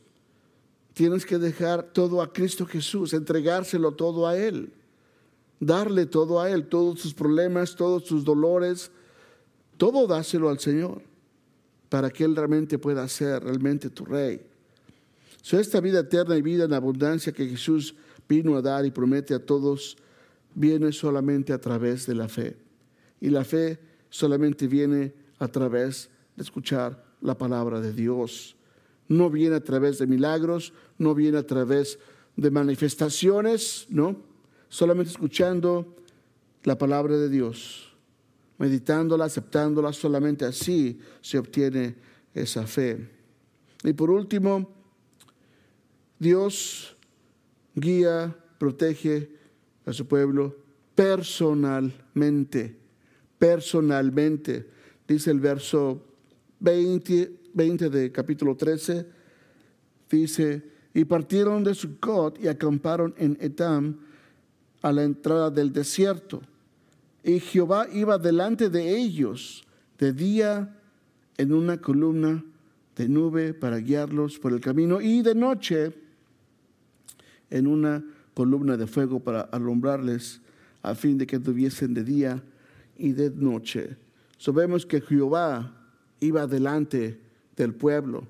Tienes 0.93 1.25
que 1.25 1.38
dejar 1.38 1.85
todo 1.93 2.21
a 2.21 2.33
Cristo 2.33 2.66
Jesús, 2.66 3.14
entregárselo 3.14 3.93
todo 3.93 4.27
a 4.27 4.37
Él, 4.37 4.73
darle 5.61 6.07
todo 6.07 6.40
a 6.40 6.51
Él, 6.51 6.66
todos 6.66 7.01
sus 7.01 7.14
problemas, 7.14 7.77
todos 7.77 8.05
sus 8.07 8.25
dolores, 8.25 8.90
todo 9.77 10.07
dáselo 10.07 10.49
al 10.49 10.59
Señor, 10.59 11.01
para 11.88 12.11
que 12.11 12.25
Él 12.25 12.35
realmente 12.35 12.79
pueda 12.79 13.07
ser 13.09 13.43
realmente 13.45 13.88
tu 13.88 14.05
Rey. 14.05 14.43
So, 15.43 15.59
esta 15.59 15.81
vida 15.81 16.01
eterna 16.01 16.37
y 16.37 16.43
vida 16.43 16.64
en 16.64 16.75
abundancia 16.75 17.33
que 17.33 17.47
Jesús 17.47 17.95
vino 18.29 18.57
a 18.57 18.62
dar 18.62 18.85
y 18.85 18.90
promete 18.90 19.33
a 19.33 19.45
todos 19.45 19.97
viene 20.54 20.92
solamente 20.92 21.52
a 21.52 21.60
través 21.60 22.06
de 22.06 22.14
la 22.14 22.28
fe. 22.28 22.56
Y 23.20 23.30
la 23.30 23.44
fe 23.44 23.78
solamente 24.08 24.66
viene 24.66 25.12
a 25.38 25.48
través 25.48 26.10
de 26.36 26.42
escuchar 26.42 27.04
la 27.20 27.36
palabra 27.36 27.80
de 27.80 27.92
Dios. 27.92 28.56
No 29.08 29.30
viene 29.30 29.56
a 29.56 29.64
través 29.64 29.98
de 29.98 30.06
milagros, 30.06 30.72
no 30.98 31.14
viene 31.14 31.38
a 31.38 31.46
través 31.46 31.98
de 32.36 32.50
manifestaciones, 32.50 33.86
¿no? 33.90 34.16
Solamente 34.68 35.10
escuchando 35.10 35.96
la 36.62 36.78
palabra 36.78 37.16
de 37.16 37.28
Dios, 37.28 37.92
meditándola, 38.58 39.24
aceptándola, 39.24 39.92
solamente 39.92 40.44
así 40.44 41.00
se 41.20 41.38
obtiene 41.38 41.96
esa 42.34 42.66
fe. 42.66 43.08
Y 43.82 43.92
por 43.92 44.10
último, 44.10 44.70
Dios 46.18 46.96
guía, 47.74 48.36
protege 48.58 49.39
a 49.90 49.92
su 49.92 50.07
pueblo 50.07 50.57
personalmente, 50.94 52.76
personalmente. 53.38 54.68
Dice 55.07 55.31
el 55.31 55.40
verso 55.40 56.03
20, 56.61 57.33
20 57.53 57.90
de 57.90 58.12
capítulo 58.12 58.57
13, 58.57 59.07
dice, 60.09 60.62
y 60.94 61.05
partieron 61.05 61.62
de 61.64 61.74
Sucot 61.74 62.40
y 62.42 62.48
acamparon 62.48 63.14
en 63.16 63.37
Etam 63.40 63.98
a 64.83 64.92
la 64.92 65.05
entrada 65.05 65.50
del 65.50 65.72
desierto. 65.72 66.40
Y 67.22 67.40
Jehová 67.40 67.87
iba 67.92 68.18
delante 68.18 68.70
de 68.70 68.96
ellos 68.96 69.64
de 69.98 70.12
día 70.12 70.76
en 71.37 71.53
una 71.53 71.81
columna 71.81 72.44
de 72.96 73.09
nube 73.09 73.55
para 73.55 73.79
guiarlos 73.79 74.38
por 74.38 74.53
el 74.53 74.61
camino 74.61 75.00
y 75.00 75.22
de 75.22 75.35
noche 75.35 75.92
en 77.50 77.66
una 77.66 78.05
columna 78.35 78.77
de 78.77 78.87
fuego 78.87 79.21
para 79.21 79.43
alumbrarles 79.43 80.40
a 80.83 80.95
fin 80.95 81.19
de 81.19 81.27
que 81.27 81.38
tuviesen 81.38 81.95
de 81.95 82.05
día 82.05 82.43
y 82.97 83.12
de 83.12 83.31
noche. 83.31 83.97
Sabemos 84.38 84.87
que 84.87 85.01
Jehová 85.01 85.77
iba 86.21 86.47
delante 86.47 87.21
del 87.57 87.75
pueblo. 87.75 88.27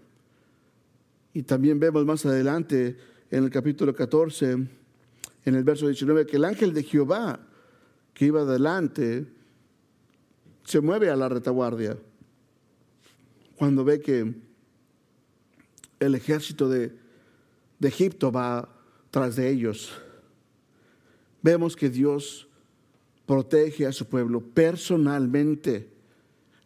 Y 1.33 1.43
también 1.43 1.79
vemos 1.79 2.05
más 2.05 2.27
adelante 2.27 2.97
en 3.31 3.45
el 3.45 3.51
capítulo 3.51 3.95
14, 3.95 4.53
en 4.53 5.55
el 5.55 5.63
verso 5.65 5.87
19, 5.87 6.27
que 6.27 6.37
el 6.37 6.45
ángel 6.45 6.75
de 6.75 6.83
Jehová 6.83 7.41
que 8.13 8.27
iba 8.27 8.45
delante 8.45 9.27
se 10.65 10.81
mueve 10.81 11.11
a 11.11 11.17
la 11.17 11.29
retaguardia 11.29 11.97
cuando 13.57 13.85
ve 13.85 14.01
que 14.01 14.35
el 16.01 16.15
ejército 16.15 16.69
de, 16.69 16.97
de 17.79 17.89
Egipto 17.89 18.33
va 18.33 18.80
tras 19.11 19.37
de 19.37 19.51
ellos. 19.51 19.93
Vemos 21.43 21.77
que 21.77 21.89
Dios 21.89 22.49
protege 23.27 23.87
a 23.87 23.93
su 23.93 24.07
pueblo 24.07 24.41
personalmente. 24.41 25.89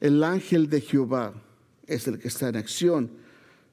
El 0.01 0.23
ángel 0.23 0.69
de 0.69 0.81
Jehová 0.81 1.35
es 1.87 2.07
el 2.09 2.19
que 2.19 2.29
está 2.29 2.49
en 2.49 2.57
acción. 2.57 3.11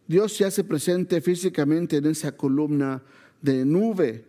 Dios 0.07 0.33
se 0.33 0.45
hace 0.45 0.63
presente 0.63 1.21
físicamente 1.21 1.97
en 1.97 2.05
esa 2.05 2.35
columna 2.35 3.01
de 3.41 3.65
nube, 3.65 4.25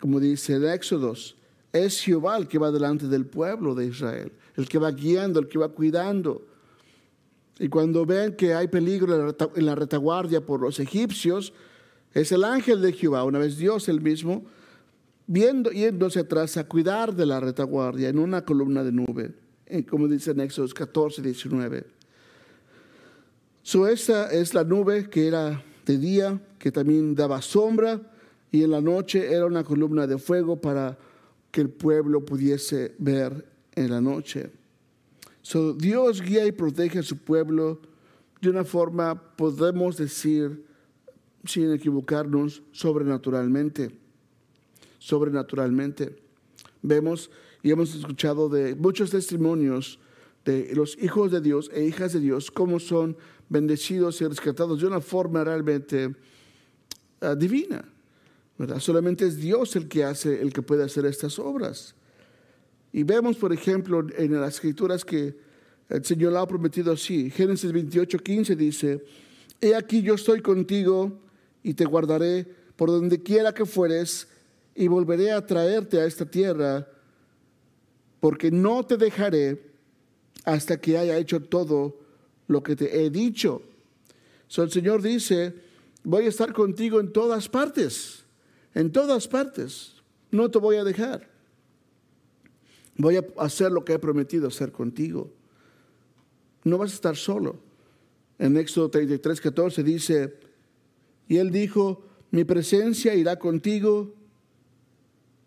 como 0.00 0.20
dice 0.20 0.54
el 0.54 0.66
Éxodos. 0.66 1.36
Es 1.72 2.00
Jehová 2.00 2.36
el 2.36 2.48
que 2.48 2.58
va 2.58 2.70
delante 2.70 3.08
del 3.08 3.26
pueblo 3.26 3.74
de 3.74 3.86
Israel, 3.86 4.32
el 4.56 4.68
que 4.68 4.78
va 4.78 4.90
guiando, 4.90 5.40
el 5.40 5.48
que 5.48 5.58
va 5.58 5.68
cuidando. 5.68 6.46
Y 7.58 7.68
cuando 7.68 8.06
ven 8.06 8.36
que 8.36 8.54
hay 8.54 8.68
peligro 8.68 9.34
en 9.54 9.66
la 9.66 9.74
retaguardia 9.74 10.44
por 10.44 10.60
los 10.60 10.78
egipcios, 10.78 11.52
es 12.14 12.32
el 12.32 12.44
ángel 12.44 12.80
de 12.82 12.92
Jehová, 12.92 13.24
una 13.24 13.38
vez 13.38 13.58
Dios 13.58 13.88
el 13.88 14.00
mismo, 14.00 14.44
viendo, 15.26 15.70
yéndose 15.70 16.20
atrás 16.20 16.56
a 16.56 16.66
cuidar 16.66 17.14
de 17.14 17.26
la 17.26 17.38
retaguardia 17.38 18.08
en 18.08 18.18
una 18.18 18.44
columna 18.44 18.82
de 18.82 18.92
nube, 18.92 19.34
como 19.88 20.08
dice 20.08 20.30
en 20.30 20.40
Éxodo 20.40 20.68
14, 20.74 21.22
19. 21.22 21.84
So, 23.62 23.86
esa 23.86 24.30
es 24.32 24.54
la 24.54 24.64
nube 24.64 25.10
que 25.10 25.28
era 25.28 25.62
de 25.84 25.98
día, 25.98 26.40
que 26.58 26.72
también 26.72 27.14
daba 27.14 27.42
sombra, 27.42 28.00
y 28.50 28.62
en 28.62 28.70
la 28.70 28.80
noche 28.80 29.30
era 29.30 29.44
una 29.44 29.62
columna 29.62 30.06
de 30.06 30.16
fuego 30.16 30.58
para 30.58 30.96
que 31.50 31.60
el 31.60 31.68
pueblo 31.68 32.24
pudiese 32.24 32.94
ver 32.98 33.46
en 33.74 33.90
la 33.90 34.00
noche. 34.00 34.50
So, 35.42 35.74
Dios 35.74 36.22
guía 36.22 36.46
y 36.46 36.52
protege 36.52 37.00
a 37.00 37.02
su 37.02 37.18
pueblo 37.18 37.80
de 38.40 38.48
una 38.48 38.64
forma, 38.64 39.36
podemos 39.36 39.98
decir, 39.98 40.64
sin 41.48 41.72
equivocarnos, 41.72 42.62
sobrenaturalmente. 42.72 43.90
Sobrenaturalmente. 44.98 46.16
Vemos 46.82 47.30
y 47.62 47.70
hemos 47.70 47.94
escuchado 47.94 48.48
de 48.48 48.74
muchos 48.74 49.10
testimonios 49.10 49.98
de 50.44 50.74
los 50.74 50.96
hijos 50.98 51.30
de 51.30 51.40
Dios 51.40 51.70
e 51.74 51.84
hijas 51.84 52.12
de 52.12 52.20
Dios, 52.20 52.50
cómo 52.50 52.78
son 52.80 53.16
bendecidos 53.48 54.20
y 54.20 54.26
rescatados 54.26 54.80
de 54.80 54.86
una 54.86 55.00
forma 55.00 55.44
realmente 55.44 56.14
ah, 57.20 57.34
divina. 57.34 57.84
¿verdad? 58.56 58.80
Solamente 58.80 59.26
es 59.26 59.36
Dios 59.36 59.76
el 59.76 59.88
que 59.88 60.04
hace, 60.04 60.40
el 60.40 60.52
que 60.52 60.62
puede 60.62 60.84
hacer 60.84 61.06
estas 61.06 61.38
obras. 61.38 61.94
Y 62.92 63.02
vemos, 63.02 63.36
por 63.36 63.52
ejemplo, 63.52 64.06
en 64.16 64.40
las 64.40 64.54
escrituras 64.54 65.04
que 65.04 65.36
el 65.88 66.04
Señor 66.04 66.36
ha 66.36 66.46
prometido 66.46 66.92
así. 66.92 67.30
Génesis 67.30 67.72
28, 67.72 68.18
15 68.18 68.56
dice, 68.56 69.04
He 69.60 69.74
aquí 69.74 70.02
yo 70.02 70.14
estoy 70.14 70.40
contigo 70.40 71.20
y 71.68 71.74
te 71.74 71.84
guardaré 71.84 72.46
por 72.76 72.88
donde 72.88 73.22
quiera 73.22 73.52
que 73.52 73.66
fueres 73.66 74.26
y 74.74 74.88
volveré 74.88 75.32
a 75.32 75.44
traerte 75.44 76.00
a 76.00 76.06
esta 76.06 76.24
tierra, 76.24 76.88
porque 78.20 78.50
no 78.50 78.86
te 78.86 78.96
dejaré 78.96 79.70
hasta 80.46 80.80
que 80.80 80.96
haya 80.96 81.18
hecho 81.18 81.42
todo 81.42 81.98
lo 82.46 82.62
que 82.62 82.74
te 82.74 83.04
he 83.04 83.10
dicho. 83.10 83.60
So, 84.46 84.62
el 84.62 84.70
Señor 84.70 85.02
dice, 85.02 85.56
voy 86.04 86.24
a 86.24 86.28
estar 86.30 86.54
contigo 86.54 87.00
en 87.00 87.12
todas 87.12 87.50
partes, 87.50 88.24
en 88.72 88.90
todas 88.90 89.28
partes, 89.28 89.96
no 90.30 90.50
te 90.50 90.58
voy 90.58 90.76
a 90.76 90.84
dejar. 90.84 91.28
Voy 92.96 93.16
a 93.16 93.26
hacer 93.36 93.72
lo 93.72 93.84
que 93.84 93.92
he 93.92 93.98
prometido 93.98 94.48
hacer 94.48 94.72
contigo. 94.72 95.30
No 96.64 96.78
vas 96.78 96.92
a 96.92 96.94
estar 96.94 97.16
solo. 97.18 97.60
En 98.38 98.56
Éxodo 98.56 98.88
33, 98.88 99.38
14 99.38 99.82
dice, 99.82 100.47
y 101.28 101.36
él 101.36 101.50
dijo, 101.50 102.02
mi 102.30 102.44
presencia 102.44 103.14
irá 103.14 103.38
contigo 103.38 104.14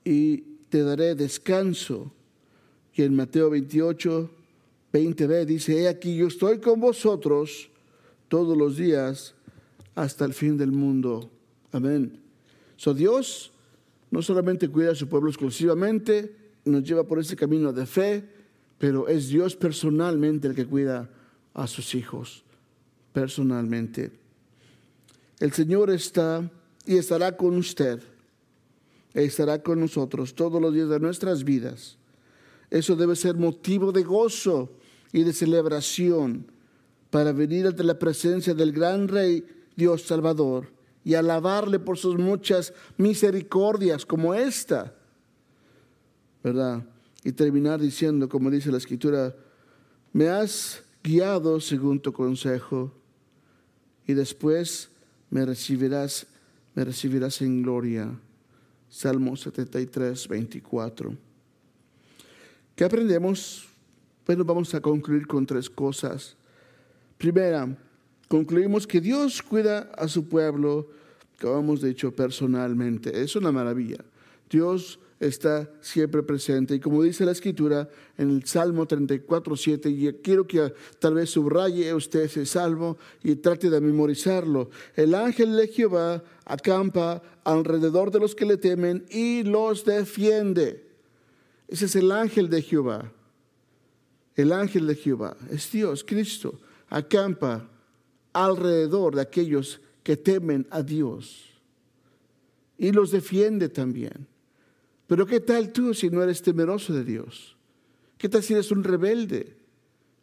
y 0.03 0.37
te 0.69 0.83
daré 0.83 1.15
descanso. 1.15 2.11
Y 2.93 3.03
en 3.03 3.15
Mateo 3.15 3.49
28, 3.49 4.29
20b 4.93 5.45
dice, 5.45 5.81
he 5.81 5.87
aquí 5.87 6.15
yo 6.15 6.27
estoy 6.27 6.59
con 6.59 6.79
vosotros 6.79 7.69
todos 8.27 8.57
los 8.57 8.77
días 8.77 9.33
hasta 9.95 10.25
el 10.25 10.33
fin 10.33 10.57
del 10.57 10.71
mundo. 10.71 11.29
Amén. 11.71 12.19
So 12.77 12.93
Dios 12.93 13.51
no 14.11 14.21
solamente 14.21 14.67
cuida 14.67 14.91
a 14.91 14.95
su 14.95 15.07
pueblo 15.07 15.29
exclusivamente, 15.29 16.35
nos 16.65 16.83
lleva 16.83 17.03
por 17.05 17.19
ese 17.19 17.35
camino 17.35 17.73
de 17.73 17.85
fe, 17.85 18.23
pero 18.77 19.07
es 19.07 19.29
Dios 19.29 19.55
personalmente 19.55 20.47
el 20.47 20.55
que 20.55 20.65
cuida 20.65 21.09
a 21.53 21.67
sus 21.67 21.95
hijos, 21.95 22.43
personalmente. 23.13 24.20
El 25.41 25.51
Señor 25.53 25.89
está 25.89 26.51
y 26.85 26.97
estará 26.97 27.35
con 27.35 27.57
usted, 27.57 27.99
estará 29.15 29.63
con 29.63 29.79
nosotros 29.79 30.35
todos 30.35 30.61
los 30.61 30.71
días 30.71 30.87
de 30.87 30.99
nuestras 30.99 31.43
vidas. 31.43 31.97
Eso 32.69 32.95
debe 32.95 33.15
ser 33.15 33.35
motivo 33.35 33.91
de 33.91 34.03
gozo 34.03 34.71
y 35.11 35.23
de 35.23 35.33
celebración 35.33 36.45
para 37.09 37.31
venir 37.31 37.65
ante 37.65 37.83
la 37.83 37.97
presencia 37.97 38.53
del 38.53 38.71
gran 38.71 39.07
Rey 39.07 39.43
Dios 39.75 40.03
Salvador 40.03 40.71
y 41.03 41.15
alabarle 41.15 41.79
por 41.79 41.97
sus 41.97 42.19
muchas 42.19 42.71
misericordias 42.97 44.05
como 44.05 44.35
esta. 44.35 44.93
¿Verdad? 46.43 46.85
Y 47.23 47.31
terminar 47.31 47.81
diciendo, 47.81 48.29
como 48.29 48.51
dice 48.51 48.71
la 48.71 48.77
Escritura, 48.77 49.35
me 50.13 50.29
has 50.29 50.83
guiado 51.03 51.59
según 51.59 51.99
tu 51.99 52.13
consejo 52.13 52.93
y 54.05 54.13
después 54.13 54.90
me 55.31 55.45
recibirás, 55.45 56.27
me 56.75 56.85
recibirás 56.85 57.41
en 57.41 57.63
gloria. 57.63 58.11
Salmo 58.89 59.35
73, 59.35 60.27
24. 60.27 61.15
¿Qué 62.75 62.83
aprendemos? 62.83 63.67
Bueno, 64.27 64.43
vamos 64.43 64.75
a 64.75 64.81
concluir 64.81 65.25
con 65.25 65.45
tres 65.45 65.69
cosas. 65.69 66.35
Primera, 67.17 67.67
concluimos 68.27 68.85
que 68.85 68.99
Dios 68.99 69.41
cuida 69.41 69.91
a 69.97 70.07
su 70.07 70.27
pueblo, 70.27 70.89
como 71.39 71.59
hemos 71.59 71.81
dicho, 71.81 72.13
personalmente. 72.13 73.21
Es 73.21 73.35
una 73.35 73.51
maravilla. 73.51 74.03
Dios 74.49 74.99
está 75.21 75.71
siempre 75.79 76.23
presente. 76.23 76.75
Y 76.75 76.79
como 76.79 77.03
dice 77.03 77.25
la 77.25 77.31
escritura 77.31 77.87
en 78.17 78.29
el 78.31 78.45
Salmo 78.45 78.85
34, 78.85 79.55
7, 79.55 79.89
y 79.89 80.13
quiero 80.21 80.45
que 80.45 80.73
tal 80.99 81.13
vez 81.13 81.29
subraye 81.29 81.93
usted 81.93 82.21
ese 82.23 82.45
salmo 82.45 82.97
y 83.23 83.35
trate 83.35 83.69
de 83.69 83.79
memorizarlo. 83.79 84.69
El 84.95 85.15
ángel 85.15 85.55
de 85.55 85.67
Jehová 85.67 86.23
acampa 86.43 87.21
alrededor 87.43 88.11
de 88.11 88.19
los 88.19 88.35
que 88.35 88.45
le 88.45 88.57
temen 88.57 89.05
y 89.09 89.43
los 89.43 89.85
defiende. 89.85 90.89
Ese 91.67 91.85
es 91.85 91.95
el 91.95 92.11
ángel 92.11 92.49
de 92.49 92.61
Jehová. 92.61 93.11
El 94.35 94.51
ángel 94.51 94.87
de 94.87 94.95
Jehová 94.95 95.37
es 95.49 95.71
Dios, 95.71 96.03
Cristo 96.03 96.59
acampa 96.91 97.69
alrededor 98.33 99.15
de 99.15 99.21
aquellos 99.21 99.81
que 100.03 100.17
temen 100.17 100.67
a 100.69 100.83
Dios 100.83 101.49
y 102.77 102.91
los 102.91 103.11
defiende 103.11 103.69
también. 103.69 104.27
Pero 105.11 105.25
¿qué 105.25 105.41
tal 105.41 105.73
tú 105.73 105.93
si 105.93 106.09
no 106.09 106.23
eres 106.23 106.41
temeroso 106.41 106.93
de 106.93 107.03
Dios? 107.03 107.57
¿Qué 108.17 108.29
tal 108.29 108.41
si 108.41 108.53
eres 108.53 108.71
un 108.71 108.81
rebelde? 108.81 109.57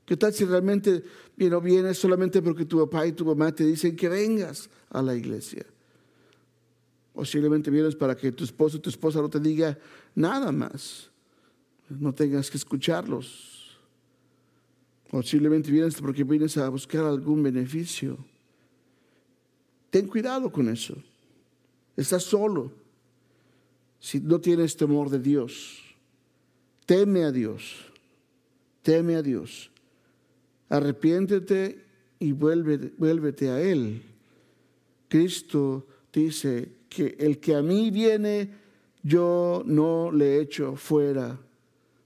¿Qué 0.06 0.16
tal 0.16 0.32
si 0.32 0.46
realmente 0.46 1.04
no 1.36 1.60
vienes 1.60 1.98
solamente 1.98 2.40
porque 2.40 2.64
tu 2.64 2.78
papá 2.78 3.06
y 3.06 3.12
tu 3.12 3.26
mamá 3.26 3.54
te 3.54 3.66
dicen 3.66 3.94
que 3.94 4.08
vengas 4.08 4.70
a 4.88 5.02
la 5.02 5.14
iglesia? 5.14 5.66
O 7.12 7.22
simplemente 7.22 7.70
vienes 7.70 7.96
para 7.96 8.16
que 8.16 8.32
tu 8.32 8.44
esposo 8.44 8.78
o 8.78 8.80
tu 8.80 8.88
esposa 8.88 9.20
no 9.20 9.28
te 9.28 9.40
diga 9.40 9.78
nada 10.14 10.50
más. 10.52 11.10
No 11.90 12.14
tengas 12.14 12.50
que 12.50 12.56
escucharlos. 12.56 13.78
O 15.10 15.22
simplemente 15.22 15.70
vienes 15.70 15.96
porque 15.96 16.24
vienes 16.24 16.56
a 16.56 16.66
buscar 16.70 17.04
algún 17.04 17.42
beneficio. 17.42 18.16
Ten 19.90 20.06
cuidado 20.06 20.50
con 20.50 20.66
eso. 20.70 20.94
Estás 21.94 22.22
solo. 22.22 22.87
Si 24.00 24.20
no 24.20 24.40
tienes 24.40 24.76
temor 24.76 25.10
de 25.10 25.18
Dios, 25.18 25.82
teme 26.86 27.24
a 27.24 27.32
Dios. 27.32 27.86
Teme 28.82 29.16
a 29.16 29.22
Dios. 29.22 29.70
Arrepiéntete 30.68 31.84
y 32.20 32.32
vuélvete 32.32 33.50
a 33.50 33.60
Él. 33.60 34.02
Cristo 35.08 35.86
dice 36.12 36.68
que 36.88 37.16
el 37.18 37.38
que 37.38 37.54
a 37.54 37.62
mí 37.62 37.90
viene, 37.90 38.50
yo 39.02 39.62
no 39.66 40.10
le 40.12 40.40
echo 40.40 40.76
fuera. 40.76 41.38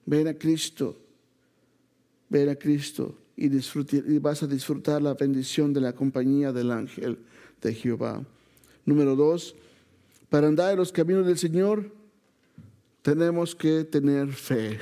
Ven 0.07 0.29
a 0.29 0.35
Cristo 0.35 1.03
ver 2.33 2.49
a 2.49 2.57
Cristo 2.57 3.15
y, 3.37 3.47
y 3.55 4.19
vas 4.19 4.43
a 4.43 4.47
disfrutar 4.47 5.03
la 5.03 5.13
bendición 5.13 5.75
de 5.75 5.83
la 5.83 5.93
compañía 5.93 6.51
del 6.51 6.71
ángel 6.71 7.19
de 7.61 7.75
Jehová. 7.75 8.25
Número 8.87 9.15
dos, 9.15 9.55
para 10.33 10.47
andar 10.47 10.73
en 10.73 10.79
los 10.79 10.91
caminos 10.91 11.27
del 11.27 11.37
Señor 11.37 11.93
tenemos 13.03 13.55
que 13.55 13.85
tener 13.85 14.33
fe. 14.33 14.81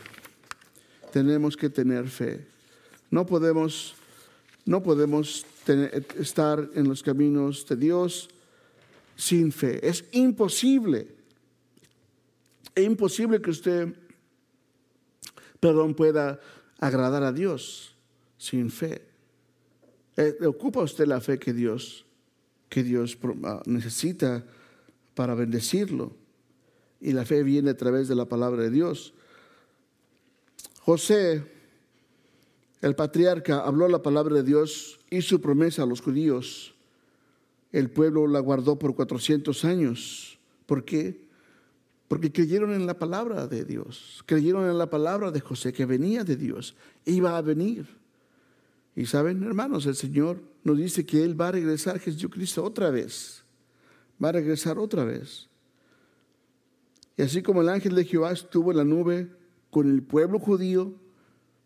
Tenemos 1.12 1.56
que 1.56 1.68
tener 1.68 2.08
fe. 2.08 2.46
No 3.10 3.26
podemos, 3.26 3.96
no 4.64 4.80
podemos 4.80 5.44
estar 6.16 6.70
en 6.72 6.88
los 6.88 7.02
caminos 7.02 7.66
de 7.66 7.74
Dios 7.74 8.28
sin 9.16 9.50
fe. 9.50 9.84
Es 9.84 10.04
imposible. 10.12 11.08
Es 12.72 12.84
imposible 12.84 13.42
que 13.42 13.50
usted, 13.50 13.92
perdón, 15.58 15.96
pueda 15.96 16.38
agradar 16.78 17.24
a 17.24 17.32
Dios 17.32 17.96
sin 18.38 18.70
fe. 18.70 19.02
Eh, 20.16 20.46
¿Ocupa 20.46 20.80
usted 20.80 21.08
la 21.08 21.20
fe 21.20 21.40
que 21.40 21.52
Dios, 21.52 22.06
que 22.68 22.84
Dios 22.84 23.18
ah, 23.42 23.62
necesita 23.66 24.44
para 25.14 25.34
bendecirlo? 25.34 26.12
Y 27.00 27.12
la 27.12 27.24
fe 27.24 27.42
viene 27.42 27.70
a 27.70 27.76
través 27.76 28.08
de 28.08 28.14
la 28.14 28.26
palabra 28.26 28.62
de 28.62 28.70
Dios. 28.70 29.14
José, 30.80 31.44
el 32.80 32.94
patriarca, 32.94 33.60
habló 33.60 33.88
la 33.88 34.02
palabra 34.02 34.36
de 34.36 34.42
Dios 34.42 35.00
y 35.10 35.22
su 35.22 35.40
promesa 35.40 35.82
a 35.82 35.86
los 35.86 36.00
judíos. 36.00 36.74
El 37.72 37.90
pueblo 37.90 38.26
la 38.26 38.40
guardó 38.40 38.78
por 38.78 38.94
400 38.94 39.64
años. 39.64 40.38
¿Por 40.66 40.84
qué? 40.84 41.30
porque 42.10 42.32
creyeron 42.32 42.72
en 42.72 42.86
la 42.86 42.98
palabra 42.98 43.46
de 43.46 43.64
Dios, 43.64 44.24
creyeron 44.26 44.68
en 44.68 44.76
la 44.76 44.90
palabra 44.90 45.30
de 45.30 45.38
José 45.38 45.72
que 45.72 45.86
venía 45.86 46.24
de 46.24 46.34
Dios, 46.34 46.74
iba 47.04 47.38
a 47.38 47.40
venir. 47.40 47.86
Y 48.96 49.06
saben, 49.06 49.44
hermanos, 49.44 49.86
el 49.86 49.94
Señor 49.94 50.42
nos 50.64 50.76
dice 50.76 51.06
que 51.06 51.22
Él 51.22 51.40
va 51.40 51.46
a 51.46 51.52
regresar 51.52 52.00
Jesucristo 52.00 52.64
otra 52.64 52.90
vez, 52.90 53.44
va 54.22 54.30
a 54.30 54.32
regresar 54.32 54.78
otra 54.78 55.04
vez. 55.04 55.48
Y 57.16 57.22
así 57.22 57.42
como 57.42 57.62
el 57.62 57.68
ángel 57.68 57.94
de 57.94 58.04
Jehová 58.04 58.32
estuvo 58.32 58.70
en 58.70 58.78
la 58.78 58.84
nube 58.84 59.30
con 59.70 59.90
el 59.90 60.02
pueblo 60.02 60.38
judío, 60.38 60.94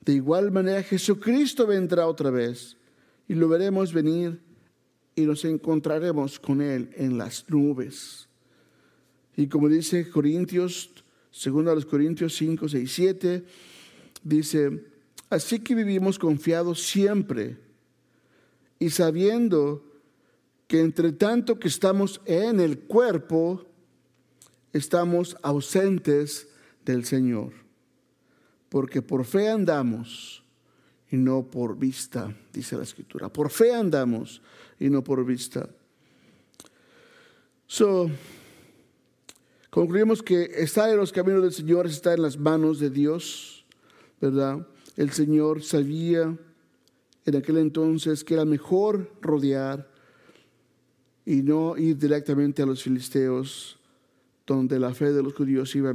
de 0.00 0.12
igual 0.14 0.50
manera 0.50 0.82
Jesucristo 0.82 1.66
vendrá 1.66 2.06
otra 2.06 2.30
vez 2.30 2.76
y 3.28 3.34
lo 3.34 3.48
veremos 3.48 3.92
venir 3.92 4.40
y 5.16 5.22
nos 5.22 5.44
encontraremos 5.44 6.38
con 6.38 6.60
Él 6.60 6.90
en 6.96 7.16
las 7.16 7.48
nubes. 7.48 8.28
Y 9.36 9.46
como 9.48 9.68
dice 9.68 10.08
Corintios, 10.10 10.90
segundo 11.30 11.70
a 11.70 11.74
los 11.74 11.86
Corintios 11.86 12.34
5, 12.36 12.68
6, 12.68 12.92
7, 12.92 13.44
dice, 14.22 14.84
así 15.30 15.60
que 15.60 15.74
vivimos 15.74 16.18
confiados 16.18 16.82
siempre 16.82 17.56
y 18.78 18.90
sabiendo 18.90 19.93
que 20.74 20.80
entre 20.80 21.12
tanto 21.12 21.60
que 21.60 21.68
estamos 21.68 22.20
en 22.24 22.58
el 22.58 22.80
cuerpo, 22.80 23.64
estamos 24.72 25.36
ausentes 25.40 26.48
del 26.84 27.04
Señor. 27.04 27.52
Porque 28.70 29.00
por 29.00 29.24
fe 29.24 29.48
andamos 29.48 30.42
y 31.12 31.16
no 31.16 31.48
por 31.48 31.78
vista, 31.78 32.36
dice 32.52 32.76
la 32.76 32.82
Escritura. 32.82 33.28
Por 33.32 33.50
fe 33.50 33.72
andamos 33.72 34.42
y 34.80 34.90
no 34.90 35.04
por 35.04 35.24
vista. 35.24 35.70
So, 37.68 38.10
Concluimos 39.70 40.24
que 40.24 40.42
estar 40.56 40.90
en 40.90 40.96
los 40.96 41.12
caminos 41.12 41.42
del 41.44 41.52
Señor 41.52 41.86
está 41.86 42.14
en 42.14 42.22
las 42.22 42.36
manos 42.36 42.80
de 42.80 42.90
Dios, 42.90 43.64
¿verdad? 44.20 44.66
El 44.96 45.12
Señor 45.12 45.62
sabía 45.62 46.36
en 47.24 47.36
aquel 47.36 47.58
entonces 47.58 48.24
que 48.24 48.34
era 48.34 48.44
mejor 48.44 49.12
rodear 49.20 49.93
y 51.26 51.42
no 51.42 51.76
ir 51.76 51.96
directamente 51.96 52.62
a 52.62 52.66
los 52.66 52.82
filisteos, 52.82 53.78
donde 54.46 54.78
la 54.78 54.92
fe 54.92 55.12
de 55.12 55.22
los 55.22 55.34
judíos 55.34 55.74
iba, 55.74 55.94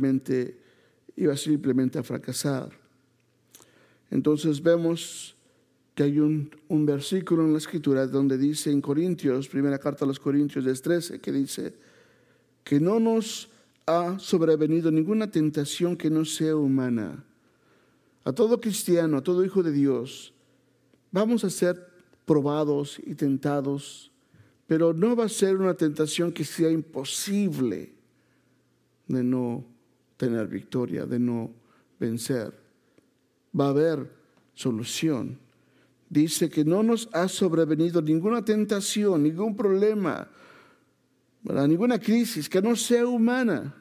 simplemente 1.36 2.00
a 2.00 2.04
fracasar. 2.04 2.72
Entonces 4.10 4.62
vemos 4.62 5.36
que 5.94 6.04
hay 6.04 6.20
un, 6.20 6.50
un, 6.68 6.86
versículo 6.86 7.44
en 7.44 7.52
la 7.52 7.60
escritura 7.60 8.08
donde 8.08 8.38
dice 8.38 8.72
en 8.72 8.82
Corintios, 8.82 9.48
primera 9.48 9.78
carta 9.78 10.06
a 10.06 10.08
los 10.08 10.20
Corintios 10.20 10.82
13, 10.82 11.20
que 11.20 11.32
dice 11.32 11.74
que 12.64 12.80
no 12.80 13.00
nos 13.00 13.50
ha 13.90 14.20
sobrevenido 14.20 14.92
ninguna 14.92 15.32
tentación 15.32 15.98
que 15.98 16.10
no 16.10 16.24
sea 16.24 16.56
humana. 16.56 17.26
a 18.24 18.32
todo 18.32 18.62
cristiano, 18.62 19.18
a 19.18 19.24
todo 19.24 19.44
hijo 19.44 19.64
de 19.64 19.72
Dios, 19.72 20.34
vamos 21.12 21.44
a 21.44 21.50
ser 21.50 21.88
probados 22.26 23.00
y 23.04 23.16
tentados, 23.16 24.09
pero 24.70 24.94
no 24.94 25.16
va 25.16 25.26
a 25.26 25.30
ser 25.30 25.58
una 25.58 25.74
tentación 25.74 26.32
que 26.32 26.46
sea 26.46 26.70
imposible 26.70 27.92
de 29.08 29.24
no 29.24 29.66
tener 30.16 30.48
victoria, 30.48 31.08
de 31.08 31.18
no 31.18 31.50
vencer. 32.00 32.54
Va 33.60 33.66
a 33.66 33.70
haber 33.70 34.14
solución. 34.54 35.40
Dice 36.08 36.52
que 36.52 36.64
no 36.64 36.84
nos 36.84 37.10
ha 37.14 37.28
sobrevenido 37.28 38.00
ninguna 38.00 38.46
tentación, 38.46 39.24
ningún 39.24 39.58
problema, 39.58 40.30
ninguna 41.42 41.98
crisis 41.98 42.48
que 42.48 42.62
no 42.62 42.76
sea 42.76 43.08
humana. 43.08 43.74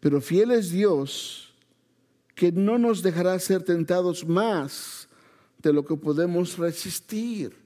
Pero 0.00 0.22
fiel 0.22 0.52
es 0.52 0.70
Dios 0.70 1.52
que 2.34 2.50
no 2.50 2.78
nos 2.78 3.02
dejará 3.02 3.38
ser 3.38 3.62
tentados 3.62 4.26
más 4.26 5.06
de 5.58 5.70
lo 5.70 5.84
que 5.84 5.96
podemos 5.96 6.56
resistir. 6.56 7.61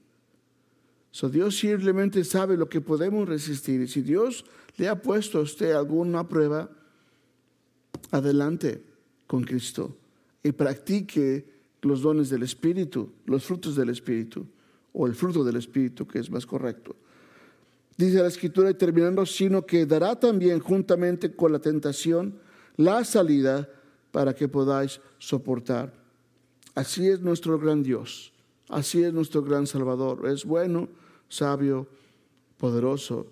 So, 1.17 1.29
Dios 1.29 1.57
simplemente 1.57 2.23
sabe 2.23 2.55
lo 2.55 2.69
que 2.69 2.79
podemos 2.79 3.27
resistir. 3.27 3.81
Y 3.81 3.87
si 3.87 4.03
Dios 4.03 4.45
le 4.77 4.87
ha 4.87 5.01
puesto 5.01 5.39
a 5.39 5.41
usted 5.41 5.71
alguna 5.71 6.27
prueba, 6.27 6.69
adelante 8.11 8.83
con 9.25 9.43
Cristo 9.43 9.97
y 10.43 10.51
practique 10.51 11.43
los 11.81 12.03
dones 12.03 12.29
del 12.29 12.43
Espíritu, 12.43 13.13
los 13.25 13.43
frutos 13.43 13.75
del 13.75 13.89
Espíritu, 13.89 14.45
o 14.93 15.07
el 15.07 15.15
fruto 15.15 15.43
del 15.43 15.55
Espíritu, 15.55 16.05
que 16.05 16.19
es 16.19 16.29
más 16.29 16.45
correcto. 16.45 16.95
Dice 17.97 18.21
la 18.21 18.27
Escritura, 18.27 18.69
y 18.69 18.75
terminando, 18.75 19.25
sino 19.25 19.65
que 19.65 19.87
dará 19.87 20.19
también 20.19 20.59
juntamente 20.59 21.35
con 21.35 21.51
la 21.51 21.57
tentación 21.57 22.37
la 22.75 23.03
salida 23.03 23.67
para 24.11 24.35
que 24.35 24.47
podáis 24.47 25.01
soportar. 25.17 25.91
Así 26.75 27.07
es 27.07 27.21
nuestro 27.21 27.57
gran 27.57 27.81
Dios, 27.81 28.31
así 28.69 29.01
es 29.01 29.11
nuestro 29.11 29.41
gran 29.41 29.65
Salvador. 29.65 30.27
Es 30.27 30.45
bueno, 30.45 30.87
sabio, 31.29 31.87
poderoso 32.57 33.27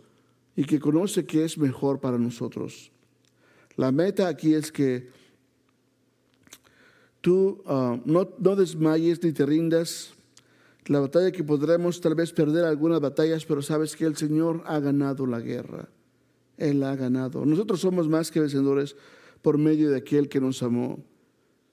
y 0.56 0.64
que 0.64 0.80
conoce 0.80 1.26
que 1.26 1.44
es 1.44 1.58
mejor 1.58 2.00
para 2.00 2.18
nosotros. 2.18 2.92
La 3.76 3.92
meta 3.92 4.28
aquí 4.28 4.54
es 4.54 4.72
que 4.72 5.10
tú 7.22 7.62
ah, 7.66 8.00
no, 8.06 8.26
desmayes 8.56 9.22
ni 9.24 9.34
te 9.34 9.46
rindas. 9.46 10.14
La 10.86 11.00
batalla 11.00 11.32
que 11.32 11.44
podremos 11.44 12.00
tal 12.00 12.16
vez 12.16 12.32
perder 12.32 12.64
algunas 12.64 13.02
batallas, 13.02 13.44
pero 13.44 13.62
sabes 13.62 13.96
que 13.96 14.06
el 14.06 14.16
Señor 14.16 14.64
ha 14.66 14.80
ganado 14.80 15.26
la 15.26 15.40
guerra. 15.40 15.90
Él 16.58 16.84
ha 16.84 16.96
ganado. 16.96 17.44
Nosotros 17.44 17.82
somos 17.82 18.08
más 18.08 18.32
que 18.32 18.40
vencedores 18.40 18.96
por 19.42 19.58
medio 19.58 19.90
de 19.90 19.98
aquel 19.98 20.30
que 20.30 20.40
nos 20.40 20.62
amó. 20.64 21.04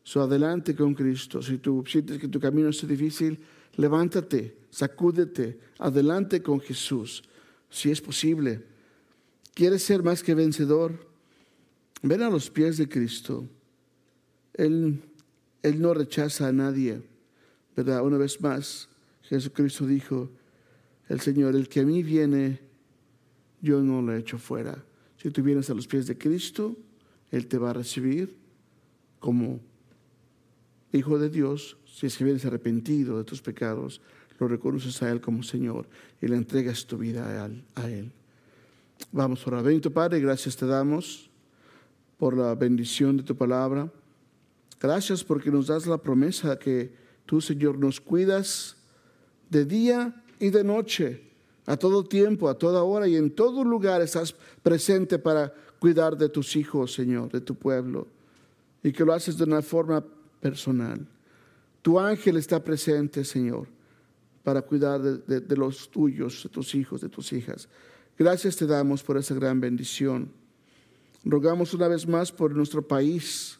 So, 0.02 0.22
adelante 0.22 0.74
con 0.74 0.94
Cristo. 0.94 1.40
Si 1.42 1.58
tú 1.58 1.84
sientes 1.86 2.18
que 2.18 2.26
tu 2.26 2.40
camino 2.40 2.70
es 2.70 2.88
difícil, 2.88 3.38
levántate, 3.74 4.56
sacúdete, 4.70 5.58
adelante 5.78 6.42
con 6.42 6.60
Jesús, 6.60 7.22
si 7.70 7.90
es 7.90 8.00
posible. 8.00 8.64
¿Quieres 9.54 9.82
ser 9.82 10.02
más 10.02 10.22
que 10.22 10.34
vencedor? 10.34 11.08
Ven 12.02 12.22
a 12.22 12.30
los 12.30 12.50
pies 12.50 12.76
de 12.76 12.88
Cristo. 12.88 13.46
Él, 14.54 15.02
él 15.62 15.80
no 15.80 15.94
rechaza 15.94 16.48
a 16.48 16.52
nadie, 16.52 17.02
¿verdad? 17.76 18.02
Una 18.02 18.18
vez 18.18 18.40
más, 18.40 18.88
Jesucristo 19.22 19.86
dijo, 19.86 20.30
el 21.08 21.20
Señor, 21.20 21.54
el 21.54 21.68
que 21.68 21.80
a 21.80 21.84
mí 21.84 22.02
viene, 22.02 22.60
yo 23.60 23.80
no 23.80 24.02
lo 24.02 24.16
echo 24.16 24.38
fuera. 24.38 24.84
Si 25.16 25.30
tú 25.30 25.42
vienes 25.42 25.70
a 25.70 25.74
los 25.74 25.86
pies 25.86 26.06
de 26.06 26.18
Cristo, 26.18 26.76
Él 27.30 27.46
te 27.46 27.58
va 27.58 27.70
a 27.70 27.74
recibir 27.74 28.36
como 29.20 29.60
Hijo 30.92 31.18
de 31.18 31.30
Dios, 31.30 31.76
si 31.86 32.06
es 32.06 32.16
que 32.16 32.24
vienes 32.24 32.44
arrepentido 32.44 33.18
de 33.18 33.24
tus 33.24 33.40
pecados, 33.40 34.00
lo 34.38 34.48
reconoces 34.48 35.02
a 35.02 35.10
Él 35.10 35.20
como 35.20 35.42
Señor 35.42 35.86
y 36.20 36.26
le 36.26 36.36
entregas 36.36 36.86
tu 36.86 36.98
vida 36.98 37.48
a 37.74 37.90
Él. 37.90 38.12
Vamos 39.10 39.46
a 39.46 39.50
orar. 39.50 39.64
Bendito 39.64 39.90
Padre, 39.90 40.20
gracias 40.20 40.56
te 40.56 40.66
damos 40.66 41.30
por 42.18 42.36
la 42.36 42.54
bendición 42.54 43.16
de 43.16 43.22
tu 43.22 43.34
palabra. 43.34 43.90
Gracias 44.80 45.24
porque 45.24 45.50
nos 45.50 45.68
das 45.68 45.86
la 45.86 45.98
promesa 45.98 46.58
que 46.58 46.94
tú, 47.24 47.40
Señor, 47.40 47.78
nos 47.78 48.00
cuidas 48.00 48.76
de 49.48 49.64
día 49.64 50.22
y 50.38 50.50
de 50.50 50.64
noche, 50.64 51.22
a 51.66 51.76
todo 51.76 52.04
tiempo, 52.04 52.48
a 52.48 52.58
toda 52.58 52.82
hora 52.82 53.06
y 53.06 53.16
en 53.16 53.30
todo 53.30 53.64
lugar 53.64 54.02
estás 54.02 54.34
presente 54.62 55.18
para 55.18 55.54
cuidar 55.78 56.16
de 56.16 56.28
tus 56.28 56.56
hijos, 56.56 56.92
Señor, 56.92 57.30
de 57.30 57.40
tu 57.40 57.54
pueblo, 57.54 58.08
y 58.82 58.92
que 58.92 59.04
lo 59.04 59.12
haces 59.12 59.36
de 59.38 59.44
una 59.44 59.62
forma 59.62 60.04
personal. 60.42 61.06
Tu 61.80 61.98
ángel 61.98 62.36
está 62.36 62.62
presente, 62.62 63.24
Señor, 63.24 63.68
para 64.42 64.60
cuidar 64.60 65.00
de, 65.00 65.56
los 65.56 65.88
tuyos, 65.90 66.42
de 66.42 66.48
tus 66.48 66.74
hijos, 66.74 67.00
de 67.00 67.08
tus 67.08 67.32
hijas. 67.32 67.68
Gracias 68.18 68.56
te 68.56 68.66
damos 68.66 69.02
por 69.02 69.16
esa 69.16 69.34
gran 69.34 69.60
bendición. 69.60 70.30
Rogamos 71.24 71.72
una 71.72 71.88
vez 71.88 72.06
más 72.06 72.32
por 72.32 72.54
nuestro 72.54 72.86
país, 72.86 73.58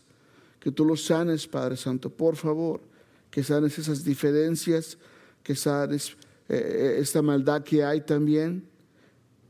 que 0.58 0.72
tú 0.72 0.84
lo 0.84 0.96
sanes, 0.96 1.46
Padre 1.46 1.76
Santo, 1.76 2.10
por 2.10 2.36
favor, 2.36 2.80
que 3.30 3.42
sanes 3.42 3.78
esas 3.78 4.04
diferencias, 4.04 4.98
que 5.42 5.54
sanes 5.54 6.10
eh, 6.48 6.56
eh, 6.56 6.96
esta 6.98 7.22
maldad 7.22 7.62
que 7.62 7.84
hay 7.84 8.00
también, 8.00 8.68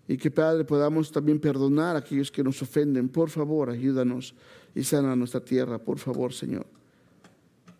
y 0.06 0.16
que, 0.18 0.30
Padre, 0.30 0.64
podamos 0.64 1.10
también 1.10 1.40
perdonar 1.40 1.96
a 1.96 2.00
aquellos 2.00 2.30
que 2.30 2.42
nos 2.42 2.60
ofenden. 2.60 3.08
Por 3.08 3.30
favor, 3.30 3.70
ayúdanos 3.70 4.34
y 4.74 4.82
sana 4.84 5.16
nuestra 5.16 5.40
tierra, 5.40 5.78
por 5.78 5.98
favor, 5.98 6.34
Señor. 6.34 6.66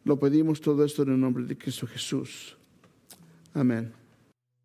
Lo 0.04 0.18
pedimos 0.18 0.60
todo 0.60 0.84
esto 0.84 1.02
en 1.02 1.10
el 1.10 1.20
nombre 1.20 1.44
de 1.44 1.56
Cristo 1.56 1.86
Jesús. 1.86 2.56
Amén. 3.54 4.01